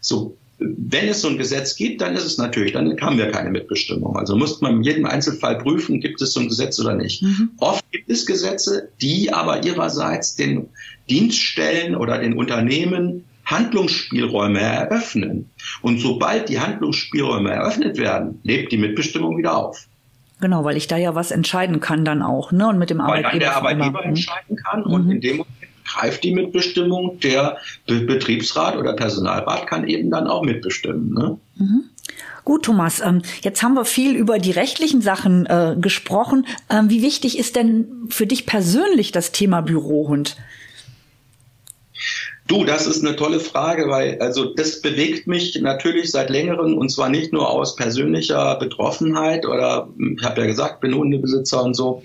So 0.00 0.36
wenn 0.58 1.08
es 1.08 1.20
so 1.20 1.28
ein 1.28 1.38
Gesetz 1.38 1.76
gibt, 1.76 2.00
dann 2.00 2.14
ist 2.14 2.24
es 2.24 2.38
natürlich, 2.38 2.72
dann 2.72 3.00
haben 3.00 3.16
wir 3.16 3.30
keine 3.30 3.50
Mitbestimmung. 3.50 4.16
Also 4.16 4.36
muss 4.36 4.60
man 4.60 4.76
in 4.76 4.82
jedem 4.82 5.06
Einzelfall 5.06 5.58
prüfen, 5.58 6.00
gibt 6.00 6.20
es 6.20 6.32
so 6.32 6.40
ein 6.40 6.48
Gesetz 6.48 6.80
oder 6.80 6.94
nicht. 6.94 7.22
Mhm. 7.22 7.50
Oft 7.58 7.84
gibt 7.92 8.10
es 8.10 8.26
Gesetze, 8.26 8.88
die 9.00 9.32
aber 9.32 9.64
ihrerseits 9.64 10.34
den 10.34 10.68
Dienststellen 11.08 11.94
oder 11.94 12.18
den 12.18 12.34
Unternehmen 12.34 13.24
Handlungsspielräume 13.44 14.60
eröffnen. 14.60 15.48
Und 15.80 16.00
sobald 16.00 16.48
die 16.48 16.60
Handlungsspielräume 16.60 17.50
eröffnet 17.50 17.96
werden, 17.96 18.40
lebt 18.42 18.72
die 18.72 18.78
Mitbestimmung 18.78 19.38
wieder 19.38 19.56
auf. 19.56 19.86
Genau, 20.40 20.64
weil 20.64 20.76
ich 20.76 20.86
da 20.86 20.96
ja 20.96 21.14
was 21.14 21.30
entscheiden 21.30 21.80
kann 21.80 22.04
dann 22.04 22.22
auch, 22.22 22.52
ne? 22.52 22.68
Und 22.68 22.78
mit 22.78 22.90
dem 22.90 23.00
Arbeitgeber. 23.00 23.32
Weil 23.32 23.40
dann 23.40 23.40
der 23.40 23.56
Arbeitgeber 23.56 24.04
entscheiden 24.04 24.56
kann 24.56 24.80
mhm. 24.80 24.92
und 24.92 25.10
in 25.10 25.20
dem 25.20 25.36
Moment 25.38 25.67
greift 25.98 26.24
die 26.24 26.32
Mitbestimmung. 26.32 27.20
Der 27.20 27.58
Betriebsrat 27.86 28.76
oder 28.76 28.94
Personalrat 28.94 29.66
kann 29.66 29.86
eben 29.86 30.10
dann 30.10 30.26
auch 30.26 30.42
mitbestimmen. 30.42 31.12
Ne? 31.12 31.38
Mhm. 31.56 31.84
Gut, 32.44 32.64
Thomas, 32.64 33.00
ähm, 33.00 33.20
jetzt 33.42 33.62
haben 33.62 33.74
wir 33.74 33.84
viel 33.84 34.16
über 34.16 34.38
die 34.38 34.52
rechtlichen 34.52 35.02
Sachen 35.02 35.44
äh, 35.46 35.76
gesprochen. 35.78 36.46
Ähm, 36.70 36.88
wie 36.88 37.02
wichtig 37.02 37.38
ist 37.38 37.56
denn 37.56 38.06
für 38.08 38.26
dich 38.26 38.46
persönlich 38.46 39.12
das 39.12 39.32
Thema 39.32 39.60
Bürohund? 39.60 40.36
Du, 42.46 42.64
das 42.64 42.86
ist 42.86 43.04
eine 43.04 43.16
tolle 43.16 43.40
Frage, 43.40 43.90
weil 43.90 44.18
also 44.20 44.54
das 44.54 44.80
bewegt 44.80 45.26
mich 45.26 45.60
natürlich 45.60 46.10
seit 46.10 46.30
längerem 46.30 46.78
und 46.78 46.88
zwar 46.88 47.10
nicht 47.10 47.34
nur 47.34 47.50
aus 47.50 47.76
persönlicher 47.76 48.56
Betroffenheit 48.58 49.44
oder 49.44 49.90
ich 49.98 50.24
habe 50.24 50.40
ja 50.40 50.46
gesagt, 50.46 50.80
bin 50.80 50.94
Hundebesitzer 50.94 51.62
und 51.62 51.74
so, 51.74 52.02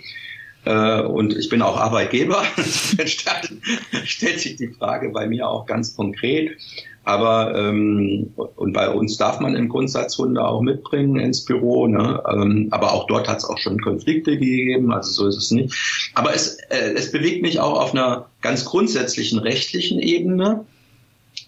und 0.71 1.35
ich 1.35 1.49
bin 1.49 1.61
auch 1.61 1.77
Arbeitgeber. 1.77 2.43
Stellt 4.05 4.39
sich 4.39 4.55
die 4.55 4.69
Frage 4.69 5.09
bei 5.09 5.27
mir 5.27 5.47
auch 5.47 5.65
ganz 5.65 5.95
konkret. 5.95 6.57
Aber 7.05 7.53
ähm, 7.55 8.31
und 8.35 8.73
bei 8.73 8.89
uns 8.89 9.17
darf 9.17 9.39
man 9.39 9.55
im 9.55 9.67
Grundsatz 9.67 10.17
Hunde 10.17 10.43
auch 10.43 10.61
mitbringen 10.61 11.19
ins 11.19 11.43
Büro. 11.43 11.87
Ne? 11.87 12.23
Ähm, 12.31 12.69
aber 12.71 12.93
auch 12.93 13.07
dort 13.07 13.27
hat 13.27 13.39
es 13.39 13.45
auch 13.45 13.57
schon 13.57 13.81
Konflikte 13.81 14.37
gegeben. 14.37 14.93
Also 14.93 15.11
so 15.11 15.27
ist 15.27 15.37
es 15.37 15.51
nicht. 15.51 16.11
Aber 16.15 16.33
es, 16.33 16.57
äh, 16.69 16.93
es 16.95 17.11
bewegt 17.11 17.41
mich 17.41 17.59
auch 17.59 17.79
auf 17.79 17.93
einer 17.93 18.27
ganz 18.41 18.63
grundsätzlichen 18.63 19.39
rechtlichen 19.39 19.99
Ebene. 19.99 20.65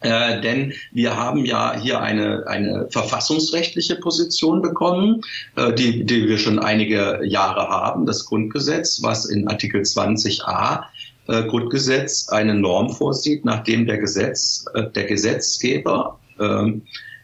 Äh, 0.06 0.40
denn 0.40 0.74
wir 0.92 1.18
haben 1.18 1.46
ja 1.46 1.76
hier 1.80 2.00
eine, 2.00 2.46
eine 2.46 2.88
verfassungsrechtliche 2.92 3.96
Position 3.96 4.62
bekommen, 4.62 5.22
äh, 5.56 5.74
die, 5.74 6.06
die 6.06 6.28
wir 6.28 6.38
schon 6.38 6.60
einige 6.60 7.22
Jahre 7.24 7.70
haben, 7.70 8.06
das 8.06 8.26
Grundgesetz, 8.26 9.02
was 9.02 9.26
in 9.26 9.48
Artikel 9.48 9.82
20a 9.82 10.84
äh, 11.28 11.44
Grundgesetz 11.46 12.30
eine 12.30 12.54
Norm 12.54 12.92
vorsieht, 12.92 13.46
nachdem 13.46 13.88
der 13.88 13.98
Gesetz, 13.98 14.66
äh, 14.76 14.84
der 14.92 15.06
Gesetzgeber 15.06 16.20
ähm, 16.40 16.84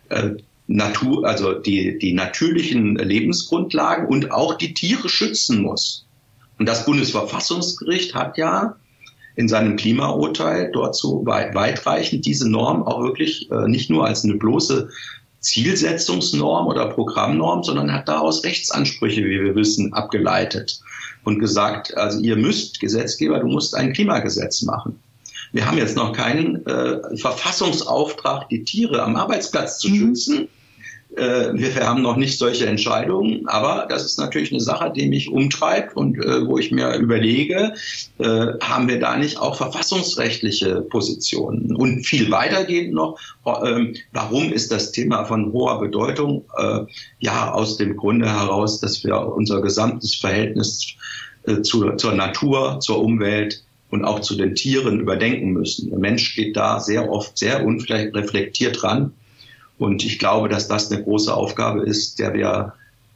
äh, 0.10 0.32
Natur, 0.66 1.28
also 1.28 1.54
die, 1.54 2.00
die 2.00 2.14
natürlichen 2.14 2.96
Lebensgrundlagen 2.96 4.08
und 4.08 4.32
auch 4.32 4.56
die 4.56 4.74
Tiere 4.74 5.08
schützen 5.08 5.62
muss. 5.62 6.08
Und 6.58 6.68
das 6.68 6.86
Bundesverfassungsgericht 6.86 8.16
hat 8.16 8.40
ja 8.40 8.76
in 9.36 9.48
seinem 9.48 9.76
Klimaurteil 9.76 10.72
dort 10.72 10.96
so 10.96 11.26
weit, 11.26 11.56
weitreichend 11.56 12.26
diese 12.26 12.50
Norm 12.50 12.84
auch 12.84 13.02
wirklich 13.02 13.50
äh, 13.52 13.68
nicht 13.68 13.90
nur 13.90 14.06
als 14.06 14.24
eine 14.24 14.36
bloße 14.36 14.90
Zielsetzungsnorm 15.40 16.68
oder 16.68 16.88
Programmnorm, 16.88 17.64
sondern 17.64 17.92
hat 17.92 18.08
daraus 18.08 18.44
Rechtsansprüche, 18.44 19.24
wie 19.24 19.42
wir 19.42 19.56
wissen, 19.56 19.94
abgeleitet 19.94 20.80
und 21.24 21.40
gesagt, 21.40 21.96
also 21.98 22.20
ihr 22.20 22.36
müsst, 22.36 22.80
Gesetzgeber, 22.80 23.40
du 23.40 23.48
musst 23.48 23.76
ein 23.76 23.94
Klimagesetz 23.94 24.62
machen. 24.62 25.00
Wir 25.52 25.66
haben 25.66 25.78
jetzt 25.78 25.98
noch 25.98 26.14
keinen 26.14 26.66
äh, 26.66 27.18
Verfassungsauftrag, 27.18 28.48
die 28.50 28.64
Tiere 28.64 29.04
am 29.04 29.16
Arbeitsplatz 29.16 29.80
zu 29.80 29.90
mhm. 29.90 29.96
schützen. 29.96 30.48
Äh, 31.16 31.54
wir 31.54 31.76
haben 31.86 32.02
noch 32.02 32.16
nicht 32.16 32.38
solche 32.38 32.68
Entscheidungen, 32.68 33.46
aber 33.48 33.86
das 33.90 34.06
ist 34.06 34.18
natürlich 34.18 34.52
eine 34.52 34.62
Sache, 34.62 34.94
die 34.96 35.08
mich 35.08 35.30
umtreibt 35.30 35.96
und 35.98 36.18
äh, 36.18 36.48
wo 36.48 36.58
ich 36.58 36.72
mir 36.72 36.96
überlege, 36.96 37.74
äh, 38.20 38.48
haben 38.62 38.88
wir 38.88 39.00
da 39.00 39.18
nicht 39.18 39.38
auch 39.38 39.58
verfassungsrechtliche 39.58 40.82
Positionen? 40.82 41.76
Und 41.76 42.06
viel 42.06 42.32
weitergehend 42.32 42.94
noch, 42.94 43.20
ähm, 43.66 43.96
warum 44.14 44.54
ist 44.54 44.72
das 44.72 44.92
Thema 44.92 45.26
von 45.26 45.52
hoher 45.52 45.80
Bedeutung? 45.80 46.46
ja, 47.20 47.52
aus 47.52 47.78
dem 47.78 47.96
Grunde 47.96 48.30
heraus, 48.30 48.80
dass 48.80 49.04
wir 49.04 49.18
unser 49.20 49.62
gesamtes 49.62 50.16
Verhältnis 50.16 50.96
zu, 51.64 51.92
zur 51.96 52.14
Natur, 52.14 52.80
zur 52.80 53.00
Umwelt 53.04 53.64
und 53.90 54.06
auch 54.06 54.20
zu 54.20 54.36
den 54.36 54.56
Tieren 54.56 55.00
überdenken 55.00 55.52
müssen. 55.52 55.90
Der 55.90 56.00
Mensch 56.00 56.36
geht 56.36 56.56
da 56.56 56.80
sehr 56.80 57.10
oft 57.10 57.38
sehr 57.38 57.66
unreflektiert 57.66 58.84
ran 58.84 59.14
und 59.82 60.06
ich 60.06 60.20
glaube, 60.20 60.48
dass 60.48 60.68
das 60.68 60.92
eine 60.92 61.04
große 61.04 61.34
Aufgabe 61.34 61.82
ist, 61.82 62.20
der 62.20 62.36
wir 62.36 62.74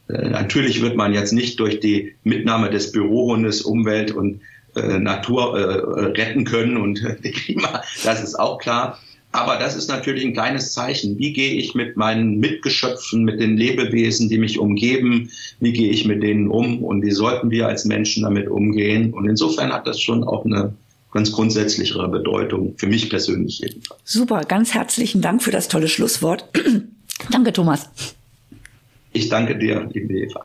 äh, 0.08 0.28
natürlich 0.28 0.82
wird 0.82 0.96
man 0.96 1.14
jetzt 1.14 1.32
nicht 1.32 1.60
durch 1.60 1.78
die 1.78 2.14
Mitnahme 2.24 2.70
des 2.70 2.90
Bürohundes 2.90 3.62
Umwelt 3.62 4.10
und 4.10 4.40
äh, 4.74 4.98
Natur 4.98 5.56
äh, 5.56 6.20
retten 6.20 6.44
können 6.44 6.76
und 6.76 7.04
äh, 7.04 7.14
Klima, 7.30 7.82
das 8.02 8.22
ist 8.22 8.34
auch 8.34 8.58
klar. 8.58 8.98
Aber 9.30 9.56
das 9.56 9.76
ist 9.76 9.88
natürlich 9.88 10.24
ein 10.24 10.32
kleines 10.32 10.72
Zeichen. 10.72 11.18
Wie 11.18 11.32
gehe 11.32 11.54
ich 11.54 11.74
mit 11.76 11.96
meinen 11.96 12.38
Mitgeschöpfen, 12.38 13.22
mit 13.22 13.38
den 13.38 13.56
Lebewesen, 13.56 14.28
die 14.28 14.38
mich 14.38 14.58
umgeben, 14.58 15.30
wie 15.60 15.72
gehe 15.72 15.90
ich 15.90 16.04
mit 16.04 16.22
denen 16.22 16.48
um 16.48 16.82
und 16.82 17.02
wie 17.02 17.12
sollten 17.12 17.50
wir 17.50 17.68
als 17.68 17.84
Menschen 17.84 18.24
damit 18.24 18.48
umgehen? 18.48 19.12
Und 19.12 19.28
insofern 19.28 19.72
hat 19.72 19.86
das 19.86 20.00
schon 20.00 20.24
auch 20.24 20.44
eine 20.44 20.72
ganz 21.16 21.32
grundsätzlich 21.32 21.94
Bedeutung, 21.94 22.74
für 22.76 22.86
mich 22.86 23.08
persönlich 23.08 23.60
jedenfalls. 23.60 24.00
Super, 24.04 24.42
ganz 24.42 24.74
herzlichen 24.74 25.22
Dank 25.22 25.42
für 25.42 25.50
das 25.50 25.68
tolle 25.68 25.88
Schlusswort. 25.88 26.44
danke, 27.30 27.54
Thomas. 27.54 27.88
Ich 29.14 29.30
danke 29.30 29.56
dir, 29.56 29.88
liebe 29.94 30.12
Eva. 30.12 30.44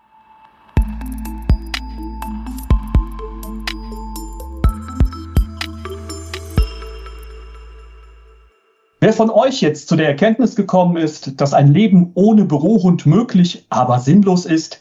Wer 9.01 9.11
von 9.11 9.29
euch 9.29 9.61
jetzt 9.61 9.89
zu 9.89 9.97
der 9.97 10.07
Erkenntnis 10.07 10.55
gekommen 10.55 10.95
ist, 10.95 11.41
dass 11.41 11.53
ein 11.53 11.73
Leben 11.73 12.11
ohne 12.13 12.45
Bürohund 12.45 13.05
möglich, 13.05 13.65
aber 13.69 13.99
sinnlos 13.99 14.45
ist, 14.45 14.79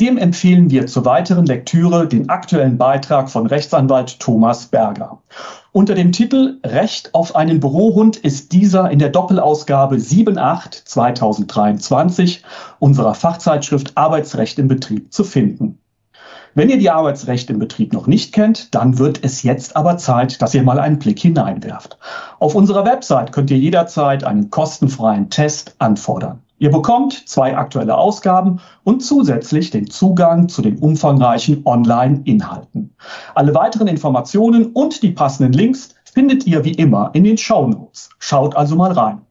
dem 0.00 0.18
empfehlen 0.18 0.70
wir 0.70 0.86
zur 0.86 1.04
weiteren 1.04 1.46
Lektüre 1.46 2.08
den 2.08 2.28
aktuellen 2.28 2.78
Beitrag 2.78 3.30
von 3.30 3.46
Rechtsanwalt 3.46 4.18
Thomas 4.18 4.66
Berger. 4.66 5.18
Unter 5.72 5.94
dem 5.94 6.12
Titel 6.12 6.58
Recht 6.64 7.14
auf 7.14 7.36
einen 7.36 7.60
Bürohund 7.60 8.16
ist 8.16 8.52
dieser 8.52 8.90
in 8.90 8.98
der 8.98 9.10
Doppelausgabe 9.10 9.96
7.8 9.96 10.84
2023 10.84 12.42
unserer 12.78 13.14
Fachzeitschrift 13.14 13.96
Arbeitsrecht 13.96 14.58
im 14.58 14.68
Betrieb 14.68 15.12
zu 15.12 15.24
finden. 15.24 15.78
Wenn 16.54 16.68
ihr 16.68 16.78
die 16.78 16.90
Arbeitsrechte 16.90 17.54
im 17.54 17.58
Betrieb 17.58 17.94
noch 17.94 18.06
nicht 18.06 18.34
kennt, 18.34 18.74
dann 18.74 18.98
wird 18.98 19.24
es 19.24 19.42
jetzt 19.42 19.74
aber 19.74 19.96
Zeit, 19.96 20.42
dass 20.42 20.54
ihr 20.54 20.62
mal 20.62 20.78
einen 20.78 20.98
Blick 20.98 21.18
hineinwerft. 21.18 21.96
Auf 22.38 22.54
unserer 22.54 22.84
Website 22.84 23.32
könnt 23.32 23.50
ihr 23.50 23.56
jederzeit 23.56 24.24
einen 24.24 24.50
kostenfreien 24.50 25.30
Test 25.30 25.74
anfordern. 25.78 26.42
Ihr 26.62 26.70
bekommt 26.70 27.28
zwei 27.28 27.56
aktuelle 27.56 27.98
Ausgaben 27.98 28.60
und 28.84 29.02
zusätzlich 29.02 29.70
den 29.70 29.90
Zugang 29.90 30.48
zu 30.48 30.62
den 30.62 30.78
umfangreichen 30.78 31.62
Online-Inhalten. 31.64 32.94
Alle 33.34 33.52
weiteren 33.52 33.88
Informationen 33.88 34.66
und 34.66 35.02
die 35.02 35.10
passenden 35.10 35.54
Links 35.54 35.88
findet 36.04 36.46
ihr 36.46 36.64
wie 36.64 36.74
immer 36.74 37.10
in 37.14 37.24
den 37.24 37.36
Show 37.36 37.66
Notes. 37.66 38.10
Schaut 38.20 38.54
also 38.54 38.76
mal 38.76 38.92
rein. 38.92 39.22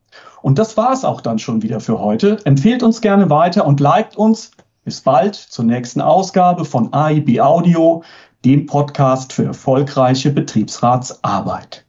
Und 0.42 0.60
das 0.60 0.76
war 0.76 0.92
es 0.92 1.06
auch 1.06 1.22
dann 1.22 1.40
schon 1.40 1.62
wieder 1.62 1.80
für 1.80 2.02
heute. 2.02 2.38
Empfehlt 2.44 2.84
uns 2.84 3.00
gerne 3.00 3.30
weiter 3.30 3.66
und 3.66 3.80
liked 3.80 4.18
uns. 4.18 4.52
Bis 4.84 5.00
bald 5.00 5.36
zur 5.36 5.64
nächsten 5.64 6.02
Ausgabe 6.02 6.66
von 6.66 6.92
AIB 6.92 7.40
Audio, 7.40 8.04
dem 8.44 8.66
Podcast 8.66 9.32
für 9.32 9.46
erfolgreiche 9.46 10.32
Betriebsratsarbeit. 10.32 11.86